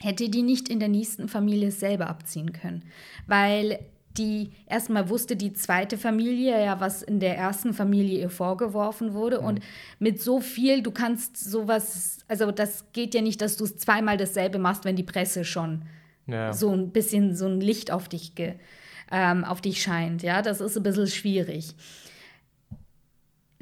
hätte 0.00 0.28
die 0.28 0.42
nicht 0.42 0.68
in 0.68 0.80
der 0.80 0.88
nächsten 0.88 1.28
Familie 1.28 1.70
selber 1.70 2.08
abziehen 2.08 2.52
können. 2.52 2.84
Weil 3.26 3.78
die 4.16 4.50
erstmal 4.66 5.08
wusste 5.08 5.36
die 5.36 5.52
zweite 5.52 5.96
Familie 5.96 6.64
ja, 6.64 6.80
was 6.80 7.02
in 7.02 7.20
der 7.20 7.36
ersten 7.36 7.72
Familie 7.72 8.20
ihr 8.20 8.30
vorgeworfen 8.30 9.14
wurde. 9.14 9.40
Mhm. 9.40 9.46
Und 9.46 9.60
mit 9.98 10.20
so 10.20 10.40
viel, 10.40 10.82
du 10.82 10.90
kannst 10.90 11.36
sowas, 11.36 12.18
also 12.26 12.50
das 12.50 12.84
geht 12.92 13.14
ja 13.14 13.22
nicht, 13.22 13.40
dass 13.40 13.56
du 13.56 13.66
zweimal 13.66 14.16
dasselbe 14.16 14.58
machst, 14.58 14.84
wenn 14.84 14.96
die 14.96 15.04
Presse 15.04 15.44
schon 15.44 15.82
ja. 16.26 16.52
so 16.52 16.70
ein 16.72 16.90
bisschen 16.90 17.36
so 17.36 17.46
ein 17.46 17.60
Licht 17.60 17.90
auf 17.90 18.08
dich, 18.08 18.34
ge, 18.34 18.54
ähm, 19.12 19.44
auf 19.44 19.60
dich 19.60 19.80
scheint. 19.80 20.22
Ja, 20.22 20.42
das 20.42 20.60
ist 20.60 20.76
ein 20.76 20.82
bisschen 20.82 21.06
schwierig. 21.06 21.74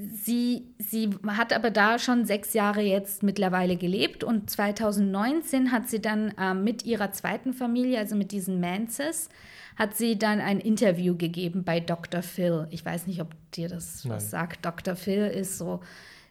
Sie, 0.00 0.64
sie 0.78 1.10
hat 1.26 1.52
aber 1.52 1.70
da 1.70 1.98
schon 1.98 2.24
sechs 2.24 2.52
Jahre 2.52 2.82
jetzt 2.82 3.24
mittlerweile 3.24 3.76
gelebt 3.76 4.22
und 4.22 4.48
2019 4.48 5.72
hat 5.72 5.88
sie 5.88 6.00
dann 6.00 6.32
äh, 6.38 6.54
mit 6.54 6.84
ihrer 6.84 7.10
zweiten 7.10 7.52
Familie, 7.52 7.98
also 7.98 8.14
mit 8.14 8.30
diesen 8.30 8.60
Manses, 8.60 9.28
hat 9.76 9.96
sie 9.96 10.16
dann 10.16 10.40
ein 10.40 10.60
Interview 10.60 11.16
gegeben 11.16 11.64
bei 11.64 11.80
Dr. 11.80 12.22
Phil. 12.22 12.68
Ich 12.70 12.84
weiß 12.84 13.08
nicht, 13.08 13.20
ob 13.20 13.34
dir 13.52 13.68
das 13.68 14.04
Nein. 14.04 14.16
was 14.16 14.30
sagt. 14.30 14.64
Dr. 14.64 14.94
Phil 14.94 15.26
ist 15.26 15.58
so 15.58 15.80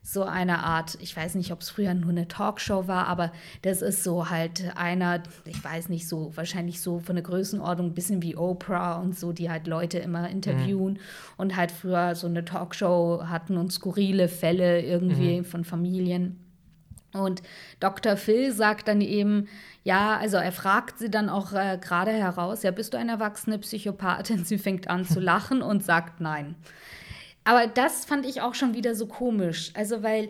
so 0.09 0.23
eine 0.23 0.63
Art, 0.63 0.97
ich 1.01 1.17
weiß 1.17 1.35
nicht, 1.35 1.51
ob 1.51 1.59
es 1.59 1.69
früher 1.69 1.93
nur 1.93 2.11
eine 2.11 2.29
Talkshow 2.29 2.87
war, 2.87 3.07
aber 3.07 3.33
das 3.63 3.81
ist 3.81 4.05
so 4.05 4.29
halt 4.29 4.71
einer, 4.77 5.21
ich 5.43 5.61
weiß 5.61 5.89
nicht, 5.89 6.07
so 6.07 6.31
wahrscheinlich 6.33 6.79
so 6.79 7.01
von 7.01 7.17
der 7.17 7.23
Größenordnung 7.23 7.87
ein 7.87 7.93
bisschen 7.93 8.21
wie 8.21 8.37
Oprah 8.37 9.01
und 9.01 9.19
so, 9.19 9.33
die 9.33 9.49
halt 9.49 9.67
Leute 9.67 9.99
immer 9.99 10.29
interviewen 10.29 10.93
mhm. 10.93 10.99
und 11.35 11.57
halt 11.57 11.73
früher 11.73 12.15
so 12.15 12.25
eine 12.27 12.45
Talkshow 12.45 13.23
hatten 13.25 13.57
und 13.57 13.73
skurrile 13.73 14.29
Fälle 14.29 14.81
irgendwie 14.81 15.39
mhm. 15.39 15.45
von 15.45 15.65
Familien. 15.65 16.39
Und 17.11 17.41
Dr. 17.81 18.15
Phil 18.15 18.53
sagt 18.53 18.87
dann 18.87 19.01
eben, 19.01 19.49
ja, 19.83 20.15
also 20.15 20.37
er 20.37 20.53
fragt 20.53 20.99
sie 20.99 21.11
dann 21.11 21.27
auch 21.27 21.51
äh, 21.51 21.77
gerade 21.81 22.11
heraus, 22.11 22.63
ja, 22.63 22.71
bist 22.71 22.93
du 22.93 22.97
eine 22.97 23.11
erwachsene 23.11 23.59
Psychopathin? 23.59 24.45
Sie 24.45 24.57
fängt 24.57 24.89
an 24.89 25.03
zu 25.03 25.19
lachen 25.19 25.61
und 25.61 25.83
sagt 25.83 26.21
nein. 26.21 26.55
Aber 27.47 27.65
das 27.65 28.03
fand 28.03 28.25
ich 28.25 28.41
auch 28.41 28.55
schon 28.55 28.73
wieder 28.73 28.93
so 28.93 29.07
komisch. 29.07 29.71
Also, 29.73 30.03
weil 30.03 30.27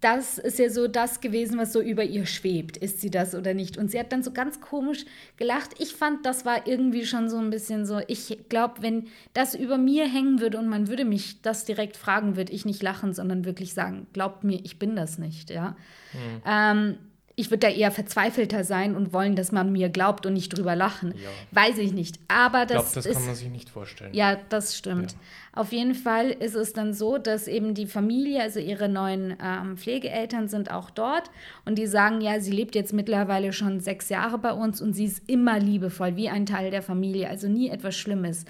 das 0.00 0.38
ist 0.38 0.60
ja 0.60 0.70
so 0.70 0.86
das 0.86 1.20
gewesen, 1.20 1.58
was 1.58 1.72
so 1.72 1.80
über 1.80 2.04
ihr 2.04 2.24
schwebt. 2.24 2.76
Ist 2.76 3.00
sie 3.00 3.10
das 3.10 3.34
oder 3.34 3.52
nicht? 3.52 3.76
Und 3.76 3.90
sie 3.90 3.98
hat 3.98 4.12
dann 4.12 4.22
so 4.22 4.30
ganz 4.30 4.60
komisch 4.60 5.04
gelacht. 5.36 5.70
Ich 5.78 5.92
fand, 5.92 6.24
das 6.24 6.44
war 6.44 6.68
irgendwie 6.68 7.04
schon 7.04 7.28
so 7.28 7.38
ein 7.38 7.50
bisschen 7.50 7.84
so. 7.84 8.00
Ich 8.06 8.38
glaube, 8.48 8.74
wenn 8.82 9.08
das 9.32 9.56
über 9.56 9.76
mir 9.76 10.06
hängen 10.06 10.40
würde 10.40 10.56
und 10.56 10.68
man 10.68 10.86
würde 10.86 11.04
mich 11.04 11.42
das 11.42 11.64
direkt 11.64 11.96
fragen, 11.96 12.36
würde 12.36 12.52
ich 12.52 12.64
nicht 12.64 12.80
lachen, 12.80 13.12
sondern 13.12 13.44
wirklich 13.44 13.74
sagen: 13.74 14.06
Glaubt 14.12 14.44
mir, 14.44 14.60
ich 14.62 14.78
bin 14.78 14.94
das 14.94 15.18
nicht. 15.18 15.50
Ja. 15.50 15.76
Mhm. 16.12 16.42
Ähm, 16.46 16.98
ich 17.40 17.50
würde 17.50 17.66
da 17.66 17.68
eher 17.68 17.90
verzweifelter 17.90 18.64
sein 18.64 18.94
und 18.94 19.12
wollen, 19.12 19.34
dass 19.34 19.50
man 19.50 19.72
mir 19.72 19.88
glaubt 19.88 20.26
und 20.26 20.34
nicht 20.34 20.56
drüber 20.56 20.76
lachen. 20.76 21.14
Ja. 21.16 21.28
Weiß 21.52 21.78
ich 21.78 21.92
nicht. 21.92 22.20
Aber 22.28 22.66
das, 22.66 22.68
ich 22.68 22.92
glaube, 22.92 22.94
das 22.94 23.06
ist, 23.06 23.14
kann 23.14 23.26
man 23.26 23.34
sich 23.34 23.48
nicht 23.48 23.70
vorstellen. 23.70 24.12
Ja, 24.12 24.36
das 24.50 24.76
stimmt. 24.76 25.12
Ja. 25.12 25.18
Auf 25.60 25.72
jeden 25.72 25.94
Fall 25.94 26.30
ist 26.30 26.54
es 26.54 26.74
dann 26.74 26.92
so, 26.92 27.16
dass 27.18 27.48
eben 27.48 27.74
die 27.74 27.86
Familie, 27.86 28.42
also 28.42 28.60
ihre 28.60 28.88
neuen 28.88 29.36
ähm, 29.42 29.78
Pflegeeltern 29.78 30.48
sind 30.48 30.70
auch 30.70 30.90
dort 30.90 31.30
und 31.64 31.78
die 31.78 31.86
sagen, 31.86 32.20
ja, 32.20 32.38
sie 32.40 32.52
lebt 32.52 32.74
jetzt 32.74 32.92
mittlerweile 32.92 33.52
schon 33.52 33.80
sechs 33.80 34.10
Jahre 34.10 34.38
bei 34.38 34.52
uns 34.52 34.82
und 34.82 34.92
sie 34.92 35.06
ist 35.06 35.28
immer 35.28 35.58
liebevoll, 35.58 36.16
wie 36.16 36.28
ein 36.28 36.46
Teil 36.46 36.70
der 36.70 36.82
Familie, 36.82 37.28
also 37.28 37.48
nie 37.48 37.70
etwas 37.70 37.96
Schlimmes. 37.96 38.44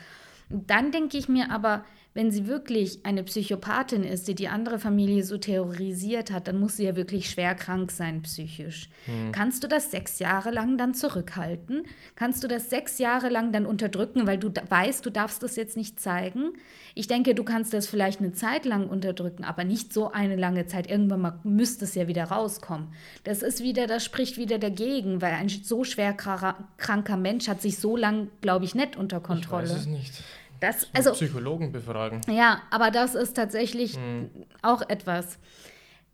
Und 0.51 0.69
dann 0.69 0.91
denke 0.91 1.17
ich 1.17 1.29
mir 1.29 1.51
aber, 1.51 1.85
wenn 2.13 2.33
sie 2.33 2.49
wirklich 2.49 3.05
eine 3.05 3.23
Psychopathin 3.23 4.03
ist, 4.03 4.27
die 4.27 4.35
die 4.35 4.49
andere 4.49 4.81
Familie 4.81 5.23
so 5.23 5.39
terrorisiert 5.39 6.33
hat, 6.33 6.49
dann 6.49 6.59
muss 6.59 6.77
sie 6.77 6.85
ja 6.85 6.97
wirklich 6.97 7.31
schwer 7.31 7.55
krank 7.55 7.93
sein 7.93 8.23
psychisch. 8.23 8.89
Hm. 9.05 9.31
Kannst 9.31 9.63
du 9.63 9.69
das 9.69 9.93
sechs 9.93 10.19
Jahre 10.19 10.51
lang 10.51 10.77
dann 10.77 10.93
zurückhalten? 10.93 11.85
Kannst 12.17 12.43
du 12.43 12.49
das 12.49 12.69
sechs 12.69 12.99
Jahre 12.99 13.29
lang 13.29 13.53
dann 13.53 13.65
unterdrücken, 13.65 14.27
weil 14.27 14.39
du 14.39 14.51
weißt, 14.51 15.07
du 15.07 15.11
darfst 15.11 15.45
das 15.45 15.55
jetzt 15.55 15.77
nicht 15.77 16.01
zeigen? 16.01 16.55
Ich 16.97 17.07
denke, 17.07 17.37
du 17.37 17.45
kannst 17.45 17.73
das 17.73 17.87
vielleicht 17.87 18.19
eine 18.19 18.33
Zeit 18.33 18.65
lang 18.65 18.89
unterdrücken, 18.89 19.45
aber 19.45 19.63
nicht 19.63 19.93
so 19.93 20.11
eine 20.11 20.35
lange 20.35 20.67
Zeit. 20.67 20.91
Irgendwann 20.91 21.21
mal 21.21 21.39
müsste 21.45 21.85
es 21.85 21.95
ja 21.95 22.09
wieder 22.09 22.25
rauskommen. 22.25 22.89
Das 23.23 23.43
ist 23.43 23.63
wieder, 23.63 23.87
das 23.87 24.05
spricht 24.05 24.37
wieder 24.37 24.59
dagegen, 24.59 25.23
weil 25.23 25.35
ein 25.35 25.49
so 25.49 25.85
schwer 25.85 26.13
kranker 26.15 27.17
Mensch 27.17 27.47
hat 27.47 27.63
sich 27.63 27.79
so 27.79 27.97
lang, 27.97 28.29
glaube 28.41 28.65
ich, 28.65 28.75
nicht 28.75 28.97
unter 28.97 29.21
Kontrolle. 29.21 29.67
Ich 29.67 29.71
weiß 29.71 29.81
es 29.81 29.87
nicht. 29.87 30.25
Das, 30.61 30.89
also, 30.93 31.13
Psychologen 31.13 31.73
befragen. 31.73 32.21
Ja, 32.29 32.63
aber 32.71 32.91
das 32.91 33.15
ist 33.15 33.35
tatsächlich 33.35 33.97
hm. 33.97 34.31
auch 34.63 34.83
etwas. 34.89 35.39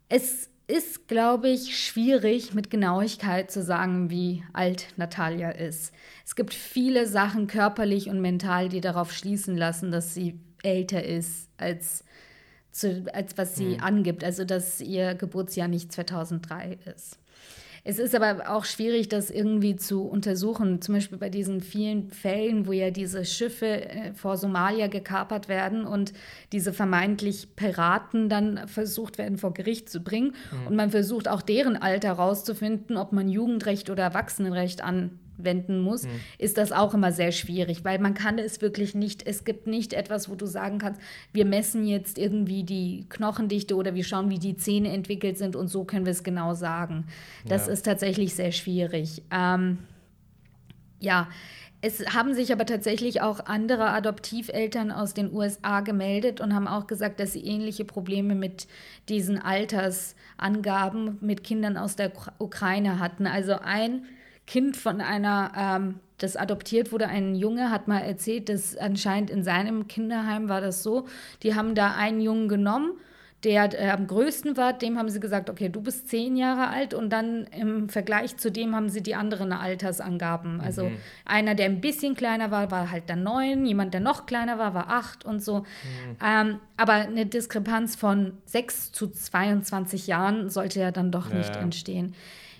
Es 0.09 0.49
ist, 0.67 1.07
glaube 1.07 1.49
ich, 1.49 1.77
schwierig 1.77 2.53
mit 2.53 2.69
Genauigkeit 2.69 3.51
zu 3.51 3.61
sagen, 3.61 4.09
wie 4.09 4.43
alt 4.53 4.87
Natalia 4.97 5.49
ist. 5.51 5.93
Es 6.25 6.35
gibt 6.35 6.53
viele 6.53 7.07
Sachen 7.07 7.47
körperlich 7.47 8.09
und 8.09 8.21
mental, 8.21 8.69
die 8.69 8.81
darauf 8.81 9.13
schließen 9.13 9.55
lassen, 9.55 9.91
dass 9.91 10.13
sie 10.13 10.39
älter 10.63 11.03
ist 11.03 11.49
als, 11.57 12.03
zu, 12.71 13.05
als 13.13 13.37
was 13.37 13.55
sie 13.55 13.75
hm. 13.75 13.83
angibt. 13.83 14.23
Also 14.23 14.45
dass 14.45 14.81
ihr 14.81 15.15
Geburtsjahr 15.15 15.67
nicht 15.67 15.91
2003 15.91 16.79
ist. 16.95 17.17
Es 17.89 17.99
ist 17.99 18.13
aber 18.13 18.49
auch 18.53 18.65
schwierig, 18.65 19.07
das 19.07 19.31
irgendwie 19.31 19.77
zu 19.77 20.03
untersuchen. 20.03 20.81
Zum 20.81 20.95
Beispiel 20.95 21.17
bei 21.17 21.29
diesen 21.29 21.61
vielen 21.61 22.09
Fällen, 22.09 22.67
wo 22.67 22.73
ja 22.73 22.91
diese 22.91 23.23
Schiffe 23.23 23.65
äh, 23.65 24.13
vor 24.13 24.35
Somalia 24.35 24.87
gekapert 24.87 25.47
werden 25.47 25.85
und 25.85 26.11
diese 26.51 26.73
vermeintlich 26.73 27.55
Piraten 27.55 28.27
dann 28.27 28.67
versucht 28.67 29.17
werden, 29.17 29.37
vor 29.37 29.53
Gericht 29.53 29.89
zu 29.89 30.01
bringen. 30.01 30.33
Mhm. 30.51 30.67
Und 30.67 30.75
man 30.75 30.91
versucht 30.91 31.29
auch 31.29 31.41
deren 31.41 31.77
Alter 31.77 32.11
rauszufinden, 32.11 32.97
ob 32.97 33.13
man 33.13 33.29
Jugendrecht 33.29 33.89
oder 33.89 34.03
Erwachsenenrecht 34.03 34.83
an 34.83 35.17
wenden 35.37 35.79
muss, 35.79 36.03
mhm. 36.03 36.09
ist 36.37 36.57
das 36.57 36.71
auch 36.71 36.93
immer 36.93 37.11
sehr 37.11 37.31
schwierig, 37.31 37.83
weil 37.85 37.99
man 37.99 38.13
kann 38.13 38.39
es 38.39 38.61
wirklich 38.61 38.95
nicht, 38.95 39.25
es 39.25 39.45
gibt 39.45 39.67
nicht 39.67 39.93
etwas, 39.93 40.29
wo 40.29 40.35
du 40.35 40.45
sagen 40.45 40.79
kannst, 40.79 41.01
wir 41.33 41.45
messen 41.45 41.85
jetzt 41.85 42.17
irgendwie 42.17 42.63
die 42.63 43.05
Knochendichte 43.09 43.75
oder 43.75 43.95
wir 43.95 44.03
schauen, 44.03 44.29
wie 44.29 44.39
die 44.39 44.57
Zähne 44.57 44.91
entwickelt 44.91 45.37
sind 45.37 45.55
und 45.55 45.67
so 45.67 45.83
können 45.83 46.05
wir 46.05 46.11
es 46.11 46.23
genau 46.23 46.53
sagen. 46.53 47.05
Das 47.45 47.67
ja. 47.67 47.73
ist 47.73 47.83
tatsächlich 47.83 48.35
sehr 48.35 48.51
schwierig. 48.51 49.23
Ähm, 49.31 49.79
ja, 50.99 51.27
es 51.79 52.03
haben 52.13 52.33
sich 52.33 52.51
aber 52.51 52.65
tatsächlich 52.65 53.21
auch 53.21 53.45
andere 53.45 53.89
Adoptiveltern 53.91 54.91
aus 54.91 55.13
den 55.13 55.31
USA 55.31 55.81
gemeldet 55.81 56.41
und 56.41 56.55
haben 56.55 56.67
auch 56.67 56.87
gesagt, 56.87 57.19
dass 57.19 57.33
sie 57.33 57.45
ähnliche 57.45 57.85
Probleme 57.85 58.33
mit 58.33 58.67
diesen 59.09 59.37
Altersangaben 59.39 61.19
mit 61.21 61.43
Kindern 61.43 61.77
aus 61.77 61.95
der 61.95 62.11
Ukraine 62.39 62.99
hatten. 62.99 63.27
Also 63.27 63.59
ein 63.63 64.05
Kind 64.47 64.77
von 64.77 65.01
einer, 65.01 65.51
ähm, 65.55 65.99
das 66.17 66.35
adoptiert 66.35 66.91
wurde, 66.91 67.07
ein 67.07 67.35
Junge, 67.35 67.69
hat 67.69 67.87
mal 67.87 67.99
erzählt, 67.99 68.49
dass 68.49 68.75
anscheinend 68.75 69.29
in 69.29 69.43
seinem 69.43 69.87
Kinderheim 69.87 70.49
war 70.49 70.61
das 70.61 70.81
so, 70.81 71.05
die 71.43 71.53
haben 71.53 71.75
da 71.75 71.93
einen 71.95 72.21
Jungen 72.21 72.47
genommen, 72.47 72.93
der 73.43 73.79
äh, 73.79 73.91
am 73.91 74.07
größten 74.07 74.57
war, 74.57 74.73
dem 74.73 74.97
haben 74.97 75.09
sie 75.09 75.19
gesagt, 75.19 75.49
okay, 75.49 75.69
du 75.69 75.81
bist 75.81 76.09
zehn 76.09 76.35
Jahre 76.37 76.69
alt 76.69 76.93
und 76.93 77.11
dann 77.11 77.45
im 77.45 77.87
Vergleich 77.87 78.37
zu 78.37 78.51
dem 78.51 78.75
haben 78.75 78.89
sie 78.89 79.03
die 79.03 79.13
anderen 79.13 79.51
Altersangaben. 79.51 80.59
Also 80.59 80.85
mhm. 80.85 80.97
einer, 81.25 81.53
der 81.53 81.67
ein 81.67 81.79
bisschen 81.79 82.15
kleiner 82.15 82.49
war, 82.49 82.71
war 82.71 82.89
halt 82.89 83.03
dann 83.07 83.21
neun, 83.21 83.65
jemand, 83.65 83.93
der 83.93 84.01
noch 84.01 84.25
kleiner 84.25 84.57
war, 84.57 84.73
war 84.73 84.89
acht 84.89 85.23
und 85.23 85.43
so. 85.43 85.59
Mhm. 85.59 85.65
Ähm, 86.25 86.59
aber 86.77 86.93
eine 86.93 87.27
Diskrepanz 87.27 87.95
von 87.95 88.33
sechs 88.45 88.91
zu 88.91 89.07
22 89.07 90.07
Jahren 90.07 90.49
sollte 90.49 90.79
ja 90.79 90.91
dann 90.91 91.11
doch 91.11 91.29
ja. 91.29 91.37
nicht 91.37 91.55
entstehen. 91.55 92.15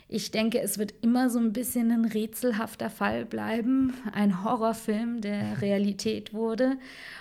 Ich 0.10 0.32
denke, 0.32 0.62
es 0.62 0.78
wird 0.78 0.94
immer 1.02 1.30
so 1.30 1.38
ein 1.38 1.52
bisschen 1.52 1.92
ein 1.92 2.06
rätselhafter 2.06 2.90
Fall 2.90 3.26
bleiben, 3.26 3.94
ein 4.14 4.44
Horrorfilm, 4.44 5.20
der 5.20 5.62
Realität 5.62 6.34
wurde. 6.34 6.78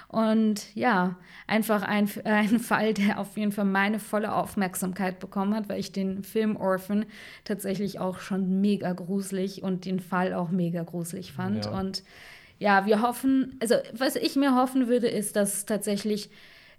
Und 0.08 0.74
ja, 0.76 1.16
einfach 1.48 1.82
ein, 1.82 2.08
ein 2.24 2.60
Fall, 2.60 2.94
der 2.94 3.18
auf 3.18 3.36
jeden 3.36 3.50
Fall 3.50 3.64
meine 3.64 3.98
volle 3.98 4.32
Aufmerksamkeit 4.32 5.18
bekommen 5.18 5.54
hat, 5.54 5.68
weil 5.68 5.80
ich 5.80 5.90
den 5.90 6.22
Film 6.22 6.56
Orphan 6.56 7.06
tatsächlich 7.44 7.98
auch 7.98 8.20
schon 8.20 8.60
mega 8.60 8.92
gruselig 8.92 9.64
und 9.64 9.84
den 9.84 9.98
Fall 9.98 10.32
auch 10.32 10.50
mega 10.50 10.84
gruselig 10.84 11.32
fand. 11.32 11.64
Ja. 11.64 11.78
Und 11.78 12.04
ja, 12.58 12.86
wir 12.86 13.02
hoffen, 13.02 13.58
also 13.60 13.74
was 13.92 14.14
ich 14.14 14.36
mir 14.36 14.54
hoffen 14.54 14.86
würde, 14.86 15.08
ist, 15.08 15.34
dass 15.34 15.66
tatsächlich 15.66 16.30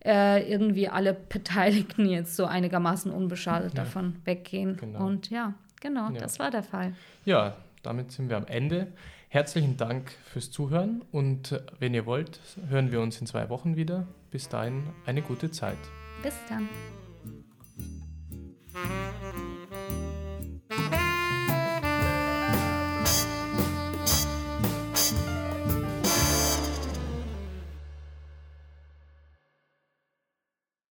äh, 0.06 0.50
irgendwie 0.50 0.88
alle 0.88 1.14
Beteiligten 1.14 2.08
jetzt 2.08 2.38
so 2.38 2.46
einigermaßen 2.46 3.12
unbeschadet 3.12 3.74
ja. 3.74 3.84
davon 3.84 4.16
weggehen. 4.24 4.78
Genau. 4.78 5.06
Und 5.06 5.30
ja, 5.30 5.54
Genau, 5.82 6.10
ja. 6.10 6.20
das 6.20 6.40
war 6.40 6.52
der 6.52 6.64
Fall. 6.64 6.94
Ja, 7.26 7.58
damit 7.84 8.12
sind 8.12 8.30
wir 8.30 8.38
am 8.38 8.48
Ende. 8.48 8.88
Herzlichen 9.30 9.78
Dank 9.78 10.12
fürs 10.26 10.52
Zuhören 10.52 11.04
und 11.12 11.62
wenn 11.80 11.94
ihr 11.94 12.06
wollt, 12.06 12.40
hören 12.70 12.92
wir 12.92 13.02
uns 13.02 13.20
in 13.20 13.28
zwei 13.28 13.50
Wochen 13.50 13.76
wieder. 13.76 14.08
Bis 14.32 14.50
dahin 14.50 14.84
eine 15.06 15.22
gute 15.22 15.52
Zeit. 15.52 15.78
Bis 16.24 16.36
dann. 16.50 16.68